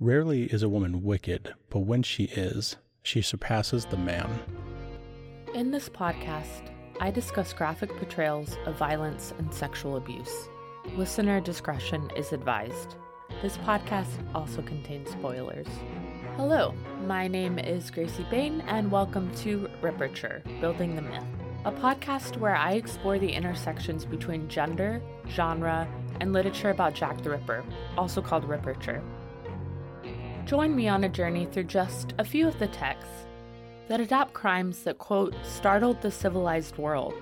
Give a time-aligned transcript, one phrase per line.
[0.00, 4.30] Rarely is a woman wicked, but when she is, she surpasses the man.
[5.54, 10.48] In this podcast, I discuss graphic portrayals of violence and sexual abuse.
[10.96, 12.94] Listener discretion is advised.
[13.42, 15.66] This podcast also contains spoilers.
[16.36, 16.74] Hello,
[17.04, 21.24] my name is Gracie Bain, and welcome to Ripperture Building the Myth,
[21.64, 25.88] a podcast where I explore the intersections between gender, genre,
[26.20, 27.64] and literature about Jack the Ripper,
[27.96, 29.02] also called Ripperture.
[30.48, 33.26] Join me on a journey through just a few of the texts
[33.86, 37.12] that adapt crimes that, quote, startled the civilized world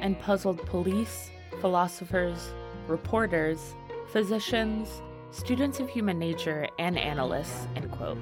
[0.00, 2.54] and puzzled police, philosophers,
[2.86, 3.74] reporters,
[4.10, 8.16] physicians, students of human nature, and analysts, end quote.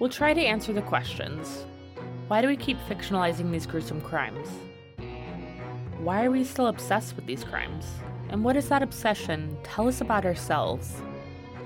[0.00, 1.64] We'll try to answer the questions
[2.26, 4.48] why do we keep fictionalizing these gruesome crimes?
[5.98, 7.86] Why are we still obsessed with these crimes?
[8.30, 11.00] And what does that obsession tell us about ourselves?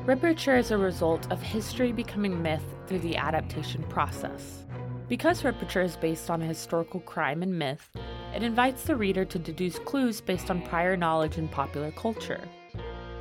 [0.07, 4.65] Ripperture is a result of history becoming myth through the adaptation process.
[5.09, 7.89] Because Ripperture is based on a historical crime and myth,
[8.35, 12.41] it invites the reader to deduce clues based on prior knowledge and popular culture.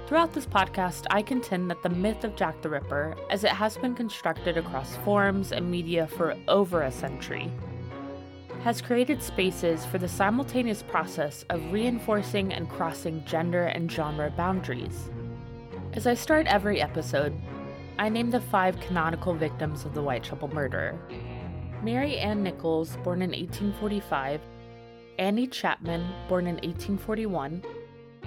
[0.08, 3.78] Throughout this podcast, I contend that the myth of Jack the Ripper, as it has
[3.78, 7.52] been constructed across forums and media for over a century,
[8.64, 15.12] has created spaces for the simultaneous process of reinforcing and crossing gender and genre boundaries.
[15.94, 17.34] As I start every episode,
[18.00, 20.97] I name the five canonical victims of the Whitechapel murder.
[21.84, 24.39] Mary Ann Nichols, born in 1845,
[25.19, 27.62] Annie Chapman, born in 1841,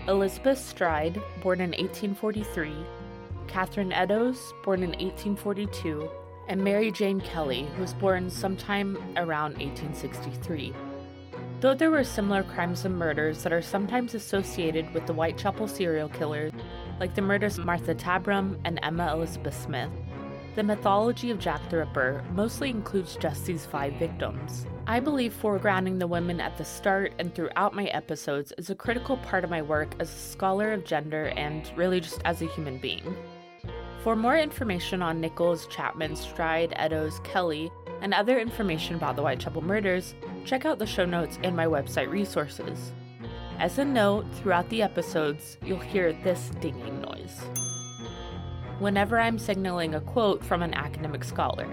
[0.08, 2.74] Elizabeth Stride, born in 1843,
[3.46, 6.06] Catherine Eddowes, born in 1842,
[6.48, 10.74] and Mary Jane Kelly, who was born sometime around 1863.
[11.60, 16.10] Though there were similar crimes and murders that are sometimes associated with the Whitechapel serial
[16.10, 16.52] killers,
[17.00, 19.90] like the murders of Martha Tabram and Emma Elizabeth Smith,
[20.54, 24.66] the mythology of Jack the Ripper mostly includes just these five victims.
[24.86, 29.16] I believe foregrounding the women at the start and throughout my episodes is a critical
[29.16, 32.78] part of my work as a scholar of gender and really just as a human
[32.78, 33.16] being.
[34.04, 39.62] For more information on Nichols, Chapman, Stride, Eddowes, Kelly, and other information about the Whitechapel
[39.62, 42.92] murders, check out the show notes and my website resources.
[43.60, 47.40] As a note, throughout the episodes, you'll hear this dinging noise.
[48.80, 51.66] Whenever I'm signaling a quote from an academic scholar.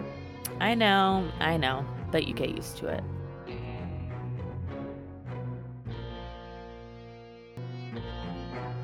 [0.60, 3.04] I know, I know, but you get used to it.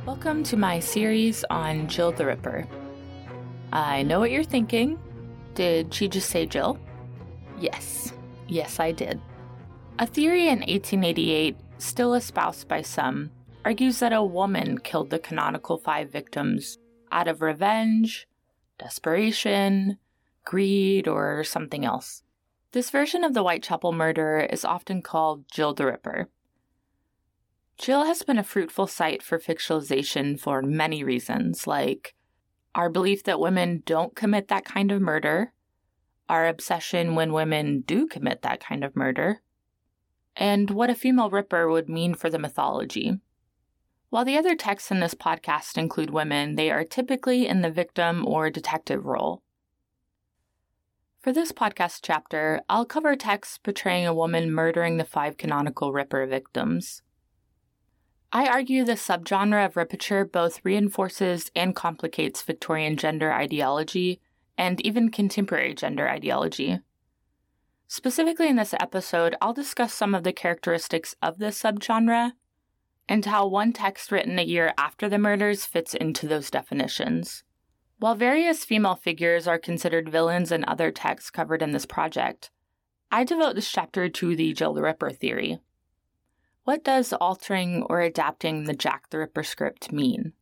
[0.08, 2.68] Welcome to my series on Jill the Ripper.
[3.72, 5.00] I know what you're thinking.
[5.54, 6.80] Did she just say Jill?
[7.60, 8.12] Yes,
[8.48, 9.22] yes, I did.
[10.00, 13.32] A theory in 1888 still espoused by some,
[13.66, 16.78] argues that a woman killed the canonical five victims
[17.12, 18.28] out of revenge,
[18.80, 19.98] desperation,
[20.46, 22.24] greed, or something else.
[22.72, 26.30] This version of the Whitechapel murder is often called Jill the Ripper.
[27.78, 32.16] Jill has been a fruitful site for fictionalization for many reasons, like
[32.74, 35.54] our belief that women don't commit that kind of murder,
[36.30, 39.42] our obsession when women do commit that kind of murder,
[40.38, 43.20] and what a female Ripper would mean for the mythology.
[44.10, 48.26] While the other texts in this podcast include women, they are typically in the victim
[48.26, 49.42] or detective role.
[51.20, 56.26] For this podcast chapter, I'll cover texts portraying a woman murdering the five canonical Ripper
[56.26, 57.02] victims.
[58.32, 64.22] I argue the subgenre of Ripperture both reinforces and complicates Victorian gender ideology
[64.58, 66.80] and even contemporary gender ideology.
[67.88, 72.34] Specifically, in this episode, I'll discuss some of the characteristics of this subgenre
[73.08, 77.44] and how one text written a year after the murders fits into those definitions.
[78.00, 82.52] While various female figures are considered villains in other texts covered in this project,
[83.10, 85.60] I devote this chapter to the Jill the Ripper theory.
[86.66, 90.34] What does altering or adapting the Jack the Ripper script mean?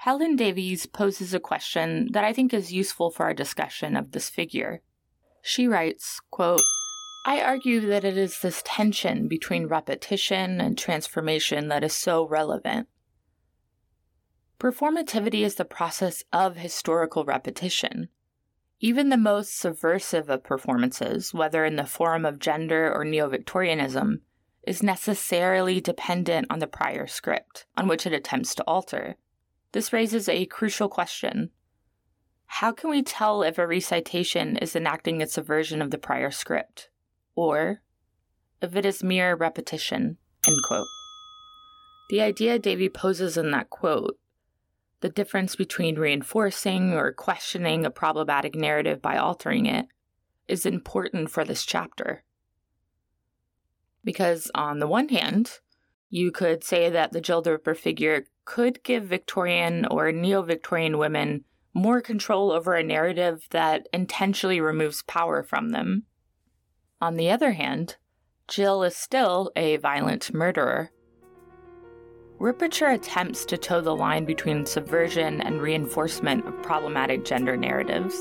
[0.00, 4.28] Helen Davies poses a question that I think is useful for our discussion of this
[4.28, 4.82] figure.
[5.46, 6.62] She writes, quote,
[7.26, 12.88] I argue that it is this tension between repetition and transformation that is so relevant.
[14.58, 18.08] Performativity is the process of historical repetition.
[18.80, 24.22] Even the most subversive of performances, whether in the form of gender or neo Victorianism,
[24.66, 29.16] is necessarily dependent on the prior script, on which it attempts to alter.
[29.72, 31.50] This raises a crucial question
[32.46, 36.88] how can we tell if a recitation is enacting its version of the prior script?
[37.34, 37.82] Or
[38.62, 40.18] if it is mere repetition?
[40.46, 40.86] End quote.
[42.10, 44.18] The idea Davy poses in that quote,
[45.00, 49.86] the difference between reinforcing or questioning a problematic narrative by altering it,
[50.46, 52.22] is important for this chapter.
[54.02, 55.60] Because, on the one hand,
[56.10, 61.44] you could say that the Ripper figure could give Victorian or neo Victorian women
[61.74, 66.04] more control over a narrative that intentionally removes power from them.
[67.00, 67.96] On the other hand,
[68.46, 70.92] Jill is still a violent murderer.
[72.38, 78.14] Ripperture attempts to toe the line between subversion and reinforcement of problematic gender narratives.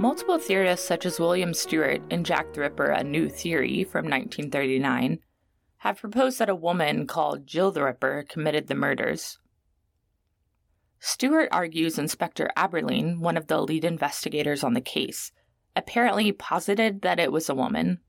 [0.00, 5.18] Multiple theorists, such as William Stewart and Jack the Ripper, A New Theory from 1939,
[5.76, 9.38] have proposed that a woman called Jill the Ripper committed the murders.
[11.00, 15.32] Stewart argues Inspector Abberline, one of the lead investigators on the case,
[15.76, 18.00] apparently posited that it was a woman.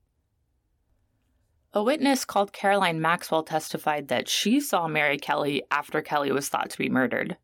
[1.73, 6.69] A witness called Caroline Maxwell testified that she saw Mary Kelly after Kelly was thought
[6.69, 7.35] to be murdered.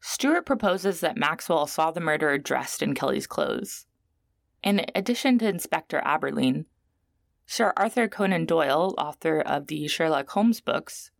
[0.00, 3.86] Stewart proposes that Maxwell saw the murderer dressed in Kelly's clothes.
[4.62, 6.66] In addition to Inspector Abberline,
[7.46, 11.10] Sir Arthur Conan Doyle, author of the Sherlock Holmes books,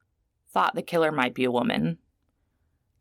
[0.53, 1.99] thought the killer might be a woman.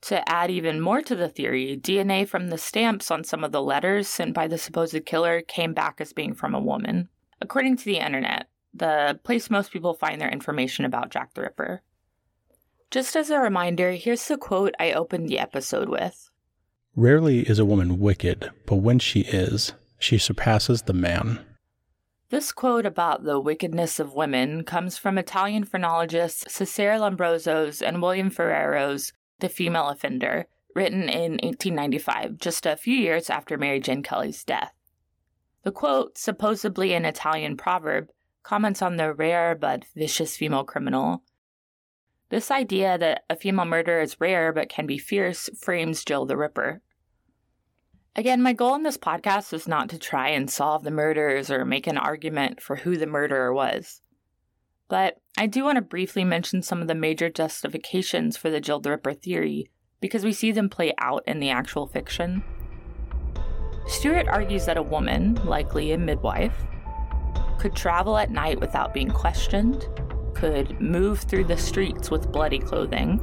[0.02, 3.62] To add even more to the theory, DNA from the stamps on some of the
[3.62, 7.10] letters sent by the supposed killer came back as being from a woman.
[7.42, 11.82] According to the internet, the place most people find their information about Jack the Ripper.
[12.90, 16.30] Just as a reminder, here's the quote I opened the episode with
[16.96, 21.46] Rarely is a woman wicked, but when she is, she surpasses the man.
[22.30, 28.30] This quote about the wickedness of women comes from Italian phrenologists Cesare Lombroso's and William
[28.30, 34.44] Ferrero's The Female Offender, written in 1895, just a few years after Mary Jane Kelly's
[34.46, 34.74] death.
[35.64, 38.10] The quote, supposedly an Italian proverb,
[38.44, 41.22] comments on the rare but vicious female criminal
[42.30, 46.38] this idea that a female murderer is rare but can be fierce frames Jill the
[46.38, 46.82] Ripper.
[48.16, 51.64] Again, my goal in this podcast is not to try and solve the murders or
[51.64, 54.02] make an argument for who the murderer was.
[54.90, 58.80] But I do want to briefly mention some of the major justifications for the Jill
[58.80, 59.70] the Ripper theory
[60.02, 62.44] because we see them play out in the actual fiction.
[63.88, 66.66] Stewart argues that a woman, likely a midwife,
[67.60, 69.88] could travel at night without being questioned
[70.38, 73.20] could move through the streets with bloody clothing,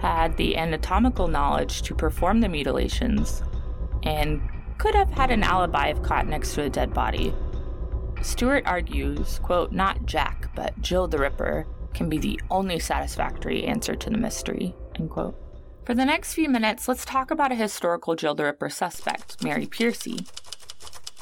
[0.00, 3.42] had the anatomical knowledge to perform the mutilations,
[4.02, 4.40] and
[4.78, 7.32] could have had an alibi if caught next to a dead body.
[8.20, 13.94] Stewart argues, quote, not Jack, but Jill the Ripper can be the only satisfactory answer
[13.94, 15.36] to the mystery, end quote.
[15.84, 19.66] For the next few minutes, let's talk about a historical Jill the Ripper suspect, Mary
[19.66, 20.28] Pearcey.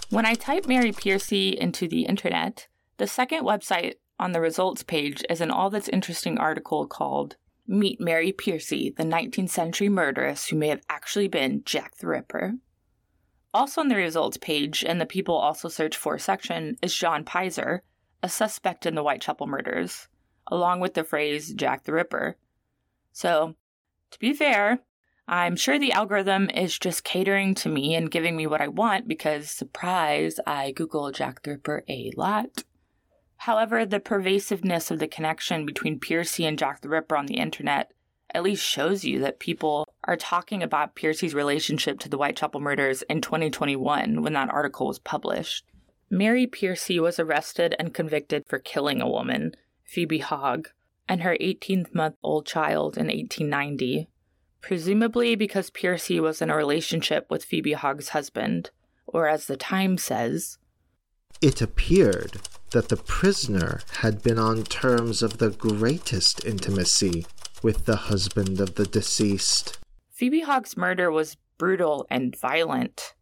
[0.08, 2.66] When I type Mary Pearcey into the internet,
[2.96, 7.36] the second website on the results page is an all that's interesting article called
[7.66, 12.54] Meet Mary Pearcey, the 19th century murderess who may have actually been Jack the Ripper.
[13.52, 17.80] Also on the results page, and the people also search for section, is John Pizer,
[18.22, 20.08] a suspect in the Whitechapel murders,
[20.46, 22.36] along with the phrase Jack the Ripper.
[23.12, 23.54] So,
[24.10, 24.80] to be fair,
[25.28, 29.08] I'm sure the algorithm is just catering to me and giving me what I want
[29.08, 32.64] because, surprise, I Google Jack the Ripper a lot.
[33.38, 37.92] However, the pervasiveness of the connection between Pearcey and Jack the Ripper on the internet
[38.34, 43.02] at least shows you that people are talking about Pearcey's relationship to the Whitechapel murders
[43.02, 45.64] in 2021 when that article was published.
[46.10, 50.68] Mary Pearcey was arrested and convicted for killing a woman, Phoebe Hogg,
[51.08, 54.08] and her 18 month old child in 1890,
[54.60, 58.70] presumably because Pearcey was in a relationship with Phoebe Hogg's husband,
[59.06, 60.58] or as the Times says,
[61.40, 62.40] It appeared
[62.70, 67.26] that the prisoner had been on terms of the greatest intimacy
[67.62, 69.78] with the husband of the deceased.
[70.10, 73.14] Phoebe Hogg's murder was brutal and violent.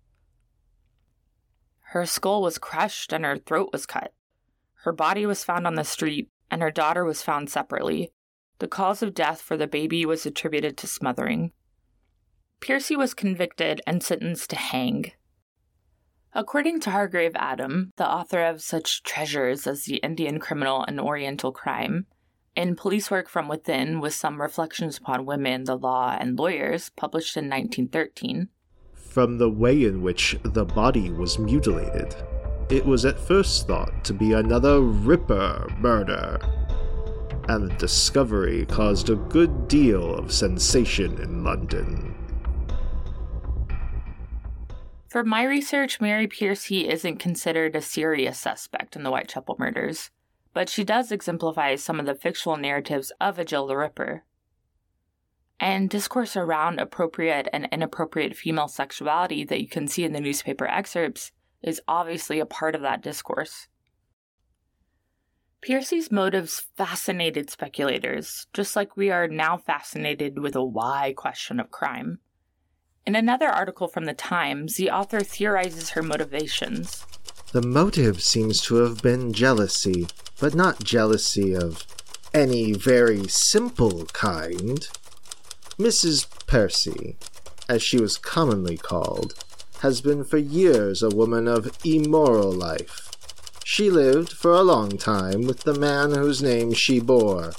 [1.89, 4.13] Her skull was crushed and her throat was cut.
[4.85, 8.13] Her body was found on the street, and her daughter was found separately.
[8.59, 11.53] The cause of death for the baby was attributed to smothering.
[12.61, 15.13] Pearcey was convicted and sentenced to hang.
[16.37, 21.53] According to Hargrave Adam, the author of such treasures as The Indian Criminal and Oriental
[21.53, 22.07] Crime,
[22.57, 27.37] in Police Work from Within with some reflections upon women, the law, and lawyers, published
[27.37, 28.49] in 1913,
[28.95, 32.17] from the way in which the body was mutilated,
[32.69, 36.41] it was at first thought to be another Ripper murder,
[37.49, 42.14] and the discovery caused a good deal of sensation in London.
[45.15, 50.11] For my research, Mary Pearcey isn't considered a serious suspect in the Whitechapel murders,
[50.53, 54.25] but she does exemplify some of the fictional narratives of a Jill the Ripper.
[55.61, 60.67] And discourse around appropriate and inappropriate female sexuality that you can see in the newspaper
[60.67, 61.31] excerpts
[61.63, 63.69] is obviously a part of that discourse.
[65.63, 71.71] Pearcey's motives fascinated speculators, just like we are now fascinated with a why question of
[71.71, 72.19] crime.
[73.07, 77.05] In another article from The Times, the author theorizes her motivations.
[77.53, 80.07] The motive seems to have been jealousy,
[80.41, 81.85] but not jealousy of
[82.33, 84.89] any very simple kind.
[85.79, 86.27] Mrs.
[86.47, 87.17] Pearcey,
[87.69, 89.35] as she was commonly called,
[89.81, 93.11] has been for years a woman of immoral life.
[93.65, 97.53] She lived for a long time with the man whose name she bore,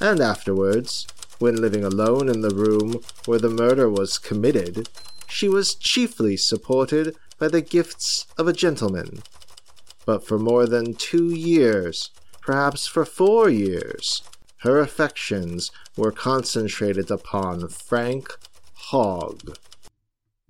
[0.00, 1.06] and afterwards,
[1.38, 4.88] when living alone in the room where the murder was committed,
[5.28, 9.22] she was chiefly supported by the gifts of a gentleman.
[10.04, 14.22] But for more than two years, perhaps for four years,
[14.58, 18.36] her affections were concentrated upon Frank
[18.74, 19.56] Hogg.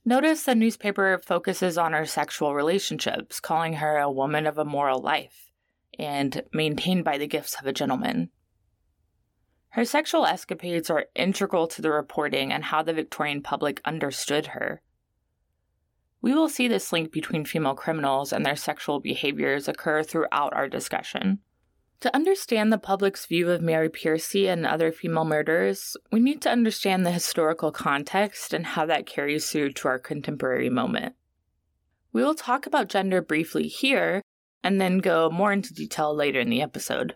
[0.05, 5.00] Notice the newspaper focuses on her sexual relationships, calling her a woman of a moral
[5.00, 5.50] life
[5.99, 8.31] and maintained by the gifts of a gentleman.
[9.76, 14.80] Her sexual escapades are integral to the reporting and how the Victorian public understood her.
[16.23, 20.66] We will see this link between female criminals and their sexual behaviors occur throughout our
[20.66, 21.40] discussion.
[22.00, 26.50] To understand the public's view of Mary Pearcey and other female murderers, we need to
[26.50, 31.16] understand the historical context and how that carries through to our contemporary moment.
[32.14, 34.23] We will talk about gender briefly here
[34.64, 37.14] and then go more into detail later in the episode.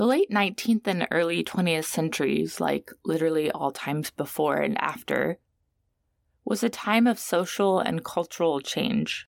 [0.00, 5.38] The late 19th and early 20th centuries, like literally all times before and after,
[6.42, 9.28] was a time of social and cultural change.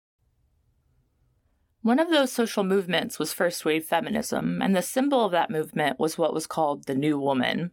[1.82, 6.00] One of those social movements was first wave feminism, and the symbol of that movement
[6.00, 7.70] was what was called the New Woman.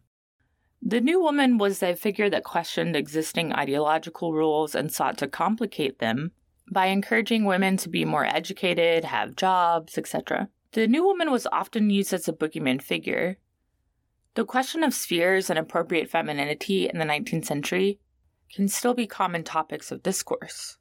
[0.80, 5.98] The New Woman was a figure that questioned existing ideological rules and sought to complicate
[5.98, 6.30] them
[6.70, 10.48] by encouraging women to be more educated, have jobs, etc.
[10.74, 13.38] The new woman was often used as a boogeyman figure.
[14.34, 18.00] The question of spheres and appropriate femininity in the 19th century
[18.52, 20.78] can still be common topics of discourse.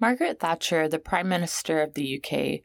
[0.00, 2.62] Margaret Thatcher, the Prime Minister of the UK,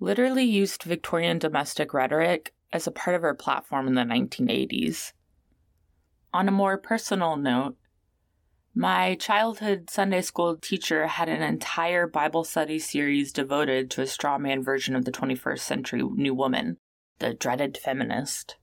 [0.00, 5.12] literally used Victorian domestic rhetoric as a part of her platform in the 1980s.
[6.32, 7.76] On a more personal note,
[8.74, 14.38] my childhood Sunday school teacher had an entire Bible study series devoted to a straw
[14.38, 16.78] man version of the 21st century New Woman,
[17.18, 18.56] the dreaded feminist.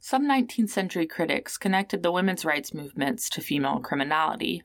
[0.00, 4.62] Some 19th century critics connected the women's rights movements to female criminality.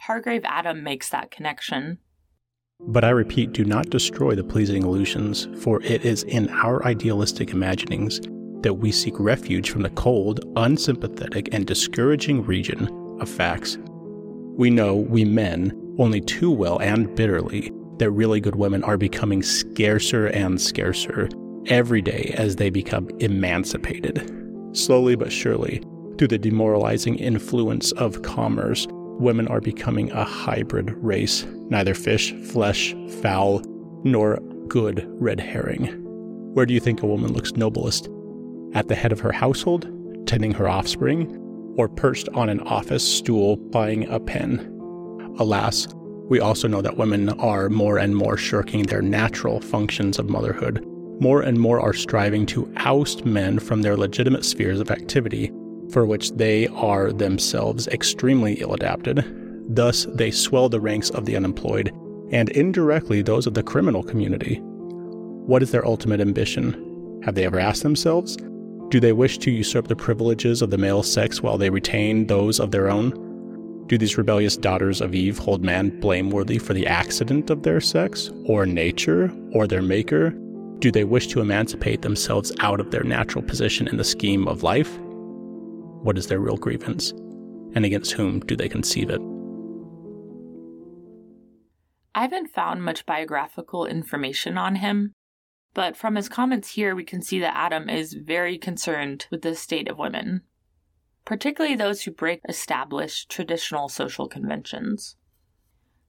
[0.00, 1.98] Hargrave Adam makes that connection.
[2.80, 7.50] But I repeat, do not destroy the pleasing illusions, for it is in our idealistic
[7.50, 8.20] imaginings
[8.64, 12.88] that we seek refuge from the cold, unsympathetic, and discouraging region
[13.20, 13.76] of facts.
[14.56, 19.42] We know, we men, only too well and bitterly, that really good women are becoming
[19.42, 21.28] scarcer and scarcer
[21.66, 24.30] every day as they become emancipated.
[24.72, 25.82] Slowly but surely,
[26.16, 32.94] through the demoralizing influence of commerce, women are becoming a hybrid race, neither fish, flesh,
[33.20, 33.60] fowl,
[34.04, 36.00] nor good red herring.
[36.54, 38.08] Where do you think a woman looks noblest?
[38.74, 39.88] At the head of her household,
[40.26, 41.40] tending her offspring,
[41.76, 44.70] or perched on an office stool buying a pen.
[45.38, 45.88] Alas,
[46.28, 50.84] we also know that women are more and more shirking their natural functions of motherhood.
[51.20, 55.52] More and more are striving to oust men from their legitimate spheres of activity,
[55.92, 59.24] for which they are themselves extremely ill adapted.
[59.68, 61.92] Thus, they swell the ranks of the unemployed,
[62.30, 64.60] and indirectly those of the criminal community.
[64.62, 67.20] What is their ultimate ambition?
[67.24, 68.36] Have they ever asked themselves?
[68.88, 72.60] Do they wish to usurp the privileges of the male sex while they retain those
[72.60, 73.10] of their own?
[73.86, 78.30] Do these rebellious daughters of Eve hold man blameworthy for the accident of their sex,
[78.46, 80.30] or nature, or their maker?
[80.78, 84.62] Do they wish to emancipate themselves out of their natural position in the scheme of
[84.62, 84.98] life?
[86.02, 87.10] What is their real grievance?
[87.74, 89.20] And against whom do they conceive it?
[92.14, 95.14] I haven't found much biographical information on him,
[95.74, 99.56] but from his comments here, we can see that Adam is very concerned with the
[99.56, 100.42] state of women,
[101.24, 105.16] particularly those who break established traditional social conventions.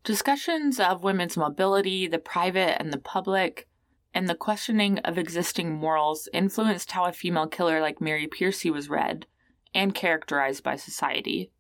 [0.04, 3.68] Discussions of women's mobility, the private and the public,
[4.14, 8.88] and the questioning of existing morals influenced how a female killer like Mary Pearcey was
[8.88, 9.26] read
[9.74, 11.52] and characterized by society.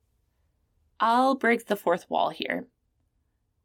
[0.99, 2.67] I'll break the fourth wall here.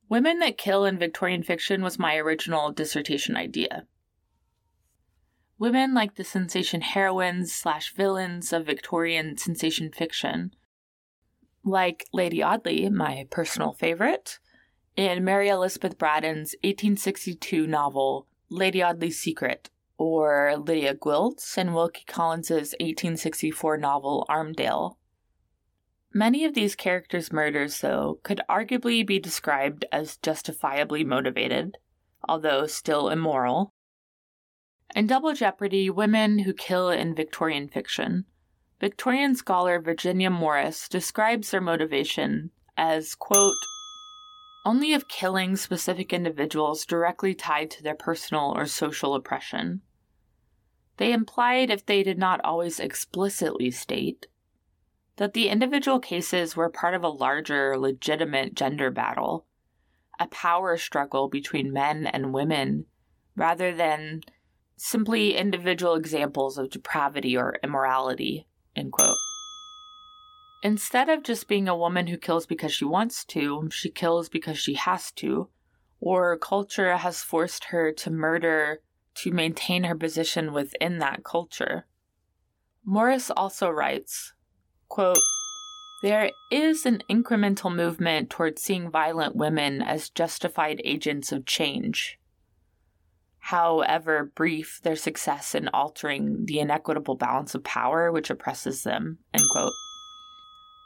[0.09, 3.87] Women that kill in Victorian fiction was my original dissertation idea.
[5.61, 10.55] Women like the sensation heroines slash villains of Victorian sensation fiction,
[11.63, 14.39] like Lady Audley, my personal favorite,
[14.97, 22.75] in Mary Elizabeth Braddon's 1862 novel Lady Audley's Secret, or Lydia Gwilt's in Wilkie Collins's
[22.81, 24.97] 1864 novel Armadale.
[26.15, 31.77] Many of these characters' murders, though, could arguably be described as justifiably motivated,
[32.27, 33.75] although still immoral.
[34.95, 38.25] In Double Jeopardy Women Who Kill in Victorian Fiction,
[38.81, 43.55] Victorian scholar Virginia Morris describes their motivation as, quote,
[44.67, 49.81] only of killing specific individuals directly tied to their personal or social oppression.
[50.97, 54.27] They implied, if they did not always explicitly state,
[55.17, 59.47] that the individual cases were part of a larger, legitimate gender battle,
[60.19, 62.87] a power struggle between men and women,
[63.37, 64.23] rather than
[64.83, 68.47] simply individual examples of depravity or immorality.
[70.63, 74.59] Instead of just being a woman who kills because she wants to, she kills because
[74.59, 75.49] she has to,
[76.01, 78.81] or culture has forced her to murder
[79.17, 81.87] to maintain her position within that culture.
[82.85, 84.33] Morris also writes
[84.89, 85.19] quote,
[86.03, 92.20] there is an incremental movement towards seeing violent women as justified agents of change.
[93.41, 99.19] However brief their success in altering the inequitable balance of power which oppresses them.
[99.35, 99.73] End quote.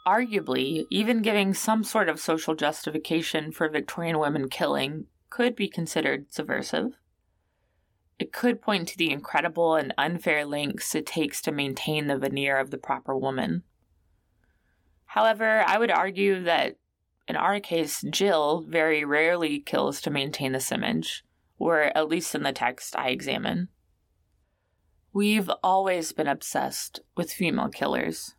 [0.06, 6.32] Arguably, even giving some sort of social justification for Victorian women killing could be considered
[6.32, 6.92] subversive.
[8.18, 12.58] It could point to the incredible and unfair lengths it takes to maintain the veneer
[12.58, 13.64] of the proper woman.
[15.06, 16.76] However, I would argue that
[17.26, 21.24] in our case, Jill very rarely kills to maintain this image,
[21.64, 23.68] or at least in the text I examine.
[25.14, 28.34] We've always been obsessed with female killers.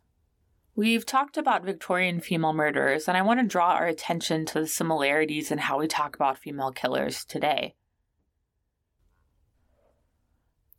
[0.76, 4.66] We've talked about Victorian female murderers, and I want to draw our attention to the
[4.68, 7.74] similarities in how we talk about female killers today.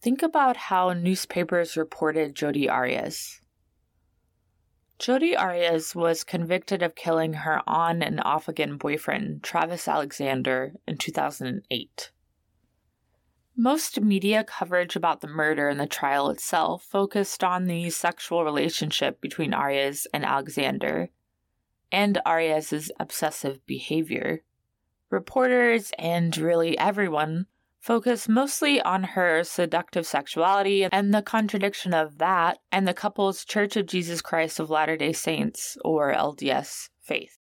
[0.02, 3.42] Think about how newspapers reported Jodi Arias.
[5.00, 10.98] Jodi Arias was convicted of killing her on and off again boyfriend, Travis Alexander, in
[10.98, 12.12] 2008.
[13.60, 19.20] Most media coverage about the murder and the trial itself focused on the sexual relationship
[19.20, 21.10] between Arias and Alexander,
[21.92, 24.44] and Arias's obsessive behavior.
[25.10, 27.48] Reporters and really everyone
[27.80, 33.76] focused mostly on her seductive sexuality and the contradiction of that and the couple's Church
[33.76, 37.40] of Jesus Christ of Latter day Saints, or LDS, faith.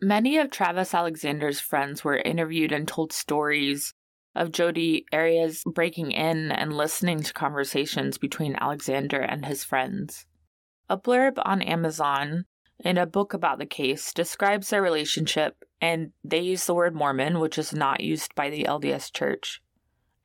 [0.00, 3.94] Many of Travis Alexander's friends were interviewed and told stories
[4.36, 10.26] of Jodi Arias breaking in and listening to conversations between Alexander and his friends.
[10.88, 12.44] A blurb on Amazon
[12.78, 17.40] in a book about the case describes their relationship, and they use the word Mormon,
[17.40, 19.62] which is not used by the LDS Church,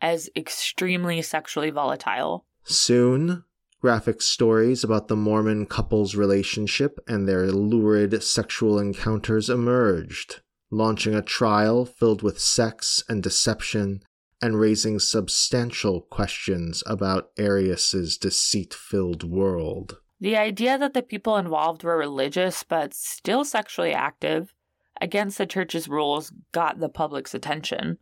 [0.01, 2.45] as extremely sexually volatile.
[2.63, 3.45] Soon,
[3.79, 10.41] graphic stories about the Mormon couple's relationship and their lurid sexual encounters emerged,
[10.71, 14.01] launching a trial filled with sex and deception
[14.41, 19.97] and raising substantial questions about Arias's deceit-filled world.
[20.19, 24.53] The idea that the people involved were religious but still sexually active
[24.99, 27.97] against the church's rules got the public's attention.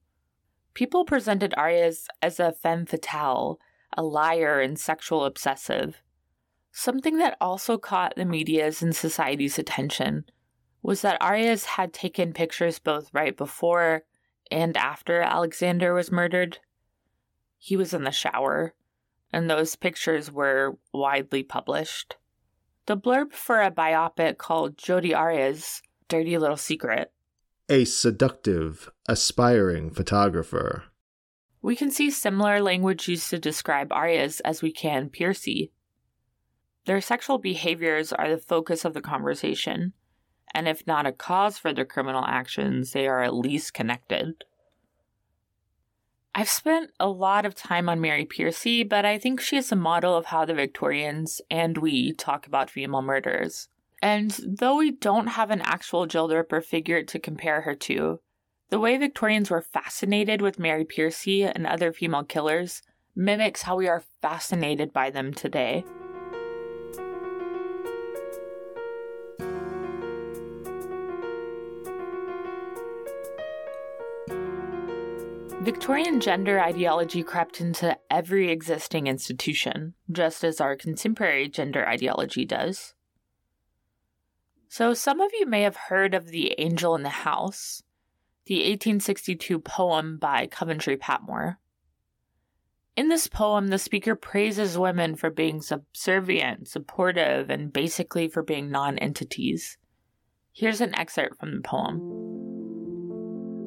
[0.73, 3.59] People presented Arias as a femme fatale,
[3.97, 6.01] a liar and sexual obsessive.
[6.71, 10.25] Something that also caught the media's and society's attention
[10.81, 14.03] was that Arias had taken pictures both right before
[14.51, 16.59] and after Alexander was murdered.
[17.57, 18.73] He was in the shower,
[19.31, 22.15] and those pictures were widely published.
[22.85, 27.11] The blurb for a biopic called Jodi Arias Dirty Little Secret.
[27.69, 30.85] A seductive, aspiring photographer.
[31.61, 35.69] We can see similar language used to describe Arias as we can Pearcey.
[36.85, 39.93] Their sexual behaviors are the focus of the conversation,
[40.53, 44.43] and if not a cause for their criminal actions, they are at least connected.
[46.35, 49.75] I've spent a lot of time on Mary Pearcey, but I think she is a
[49.75, 53.67] model of how the Victorians and we talk about female murders.
[54.01, 58.19] And though we don't have an actual Jill Ripper figure to compare her to,
[58.69, 62.81] the way Victorians were fascinated with Mary Pearcey and other female killers
[63.15, 65.83] mimics how we are fascinated by them today.
[75.61, 82.93] Victorian gender ideology crept into every existing institution, just as our contemporary gender ideology does.
[84.69, 87.83] So, some of you may have heard of The Angel in the House,
[88.45, 91.59] the 1862 poem by Coventry Patmore.
[92.95, 98.71] In this poem, the speaker praises women for being subservient, supportive, and basically for being
[98.71, 99.77] non entities.
[100.53, 102.38] Here's an excerpt from the poem.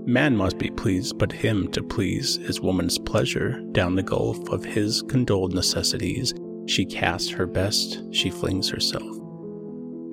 [0.05, 3.61] Man must be pleased, but him to please is woman's pleasure.
[3.71, 6.35] Down the gulf of his condoled necessities,
[6.67, 9.17] she casts her best, she flings herself.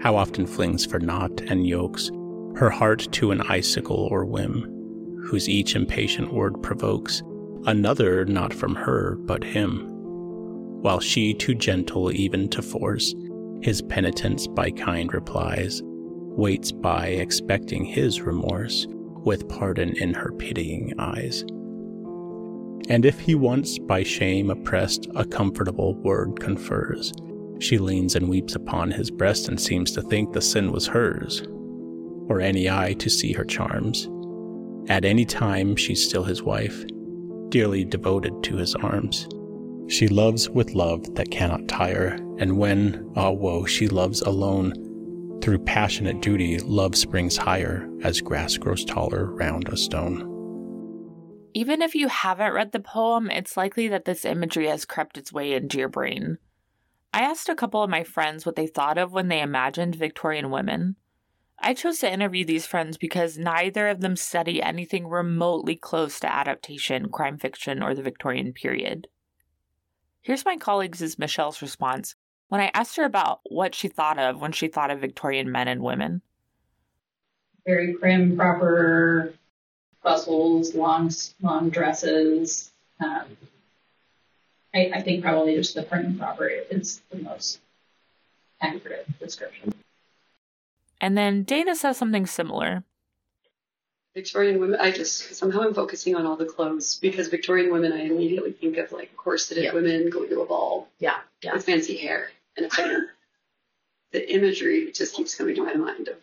[0.02, 2.12] How often flings for naught and yokes
[2.56, 7.24] her heart to an icicle or whim, whose each impatient word provokes
[7.66, 9.88] another not from her but him.
[10.82, 13.16] While she, too gentle even to force,
[13.62, 18.86] his penitence by kind replies, waits by expecting his remorse
[19.26, 21.44] with pardon in her pitying eyes.
[22.90, 27.14] And if he once by shame oppressed a comfortable word confers,
[27.60, 31.44] she leans and weeps upon his breast and seems to think the sin was hers,
[32.30, 34.10] or any eye to see her charms.
[34.90, 36.84] At any time she's still his wife,
[37.50, 39.28] dearly devoted to his arms.
[39.88, 44.74] She loves with love that cannot tire, and when, ah woe, she loves alone,
[45.42, 50.26] through passionate duty, love springs higher as grass grows taller round a stone.
[51.54, 55.34] Even if you haven't read the poem, it's likely that this imagery has crept its
[55.34, 56.38] way into your brain.
[57.14, 60.52] I asked a couple of my friends what they thought of when they imagined Victorian
[60.52, 60.96] women.
[61.58, 66.32] I chose to interview these friends because neither of them study anything remotely close to
[66.32, 69.08] adaptation, crime fiction, or the Victorian period.
[70.22, 72.16] Here's my colleagues' Michele's response
[72.50, 75.68] when I asked her about what she thought of when she thought of Victorian men
[75.68, 76.22] and women.
[77.66, 79.34] Very prim, proper
[80.04, 82.72] bustles, long, long dresses.
[83.00, 83.26] Um,
[84.74, 87.60] I, I think probably just the prim and proper is the most
[88.62, 89.74] accurate description.
[91.02, 92.84] And then Dana says something similar.
[94.16, 98.02] Victorian women, I just somehow I'm focusing on all the clothes because Victorian women, I
[98.02, 99.74] immediately think of like corseted yeah.
[99.74, 100.90] women going to a ball.
[100.98, 101.54] Yeah, yeah.
[101.54, 103.08] With fancy hair and a fan.
[104.12, 106.18] the imagery just keeps coming to my mind of,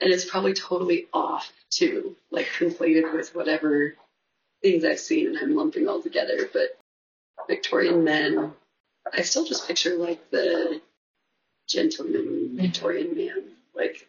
[0.00, 3.94] and it's probably totally off too, like conflated with whatever
[4.62, 6.48] things I've seen and I'm lumping all together.
[6.52, 6.78] But
[7.48, 8.52] Victorian men,
[9.12, 10.80] I still just picture like the
[11.68, 13.44] gentleman Victorian man,
[13.74, 14.08] like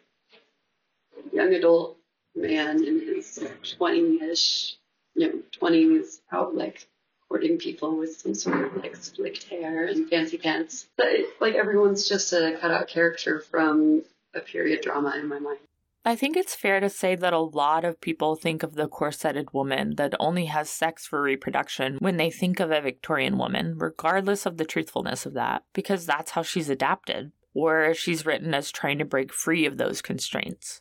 [1.32, 1.96] young adult
[2.34, 3.38] man in his
[3.78, 4.76] 20-ish,
[5.14, 6.86] you know, 20s, out like
[7.28, 10.88] courting people with some sort of like slicked hair and fancy pants.
[10.96, 11.08] But
[11.40, 14.02] like everyone's just a cutout character from
[14.34, 15.58] a period drama in my mind.
[16.04, 19.52] I think it's fair to say that a lot of people think of the corseted
[19.52, 24.46] woman that only has sex for reproduction when they think of a Victorian woman, regardless
[24.46, 28.98] of the truthfulness of that, because that's how she's adapted, or she's written as trying
[28.98, 30.80] to break free of those constraints.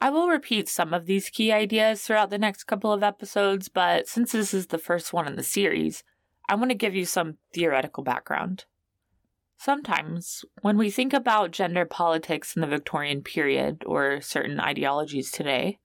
[0.00, 4.06] I will repeat some of these key ideas throughout the next couple of episodes, but
[4.06, 6.04] since this is the first one in the series,
[6.48, 8.64] I want to give you some theoretical background.
[9.56, 15.80] Sometimes, when we think about gender politics in the Victorian period or certain ideologies today,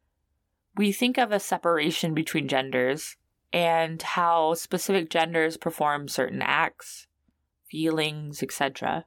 [0.78, 3.18] we think of a separation between genders
[3.52, 7.08] and how specific genders perform certain acts,
[7.66, 9.06] feelings, etc.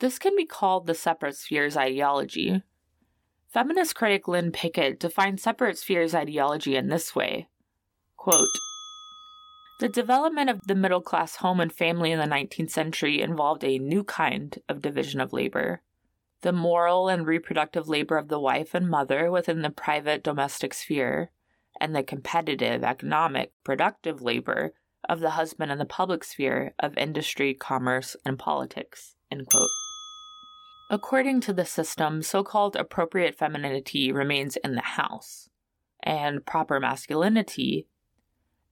[0.00, 2.62] This can be called the separate spheres ideology,
[3.48, 7.48] Feminist critic Lyn Pykett defines separate spheres ideology in this way
[8.18, 8.46] quote,
[9.80, 13.78] The development of the middle class home and family in the 19th century involved a
[13.78, 15.80] new kind of division of labor.
[16.42, 21.30] The moral and reproductive labor of the wife and mother within the private domestic sphere,
[21.80, 24.74] and the competitive, economic, productive labor
[25.08, 29.14] of the husband in the public sphere of industry, commerce, and politics.
[29.30, 29.70] End quote.
[30.90, 35.50] According to the system, so called appropriate femininity remains in the house,
[36.02, 37.86] and proper masculinity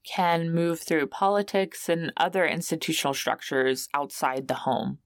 [0.02, 4.98] can move through politics and other institutional structures outside the home.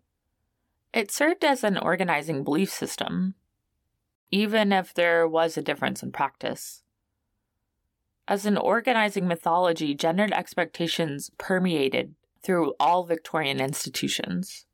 [0.93, 3.35] It served as an organizing belief system,
[4.31, 6.83] even if there was a difference in practice.
[8.29, 14.67] As an organizing mythology, gendered expectations permeated through all Victorian institutions.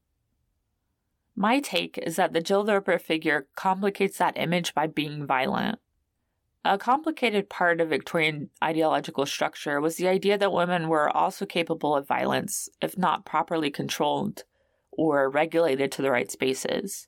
[1.37, 5.79] My take is that the Jill Ripper figure complicates that image by being violent.
[6.65, 11.95] A complicated part of Victorian ideological structure was the idea that women were also capable
[11.95, 14.45] of violence if not properly controlled
[14.91, 17.07] or regulated to the right spaces.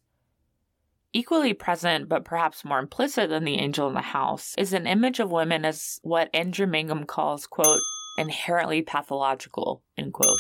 [1.15, 5.21] Equally present, but perhaps more implicit than the angel in the house, is an image
[5.21, 7.81] of women as what Andrew Mangham calls, quote,
[8.19, 10.39] inherently pathological, end quote.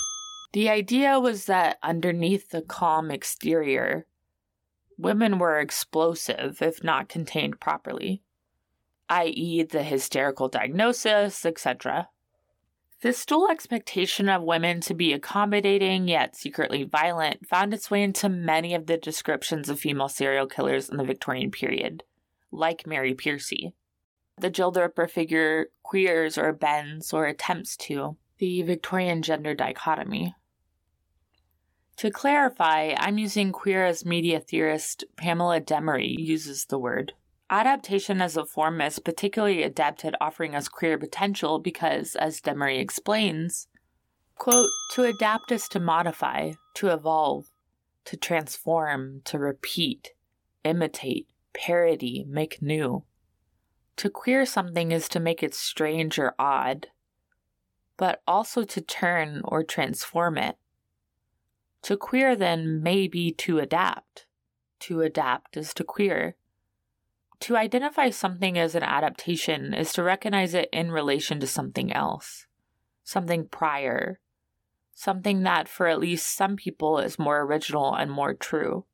[0.53, 4.07] The idea was that underneath the calm exterior,
[4.97, 8.23] women were explosive if not contained properly,
[9.11, 12.09] i.e., the hysterical diagnosis, etc.
[13.01, 18.29] This dual expectation of women to be accommodating yet secretly violent found its way into
[18.29, 22.03] many of the descriptions of female serial killers in the Victorian period,
[22.51, 23.73] like Mary Pearcey.
[24.39, 30.35] The Jill the Ripper figure queers or bends or attempts to the Victorian gender dichotomy.
[31.99, 37.13] To clarify, I'm using queer as media theorist Pamela Demory uses the word.
[37.51, 42.79] Adaptation as a form is particularly adept at offering us queer potential because, as Demory
[42.79, 43.67] explains,
[44.37, 47.47] quote, to adapt is to modify, to evolve,
[48.05, 50.13] to transform, to repeat,
[50.63, 53.03] imitate, parody, make new.
[53.97, 56.87] To queer something is to make it strange or odd,
[57.97, 60.55] but also to turn or transform it.
[61.83, 64.27] To queer, then, may be to adapt.
[64.81, 66.37] To adapt is to queer.
[67.41, 72.47] To identify something as an adaptation is to recognize it in relation to something else,
[73.05, 74.19] something prior,
[74.95, 78.85] something that for at least some people is more original and more true.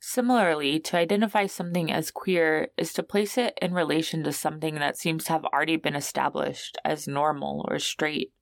[0.00, 4.98] Similarly, to identify something as queer is to place it in relation to something that
[4.98, 8.32] seems to have already been established as normal or straight.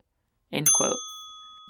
[0.52, 0.96] End quote.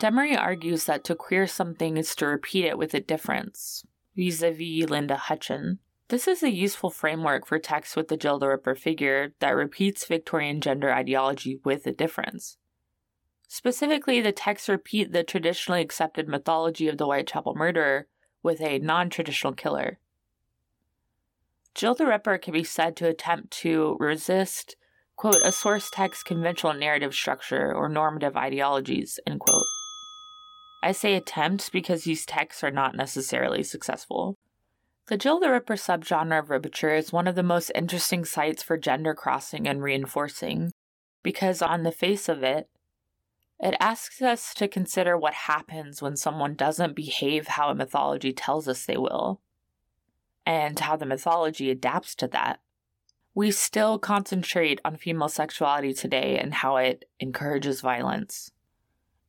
[0.01, 3.85] Demory argues that to queer something is to repeat it with a difference,
[4.17, 5.79] vis a vis Linda Hutcheon.
[6.09, 10.05] This is a useful framework for texts with the Jill the Ripper figure that repeats
[10.05, 12.59] Victorian gender ideology with a difference.
[13.49, 18.09] Specifically, the texts repeat the traditionally accepted mythology of the Whitechapel murderer
[18.43, 19.99] with a non traditional killer.
[21.75, 24.77] Jill the Ripper can be said to attempt to resist,
[25.17, 29.65] quote, a source text conventional narrative structure or normative ideologies, end quote.
[30.83, 34.37] I say attempt because these texts are not necessarily successful.
[35.07, 38.77] The Jill the Ripper subgenre of ripiture is one of the most interesting sites for
[38.77, 40.73] gender crossing and reinforcing,
[41.23, 42.69] because on the face of it,
[43.61, 48.67] it asks us to consider what happens when someone doesn't behave how a mythology tells
[48.67, 49.41] us they will,
[50.45, 52.61] and how the mythology adapts to that.
[53.35, 58.51] We still concentrate on female sexuality today and how it encourages violence.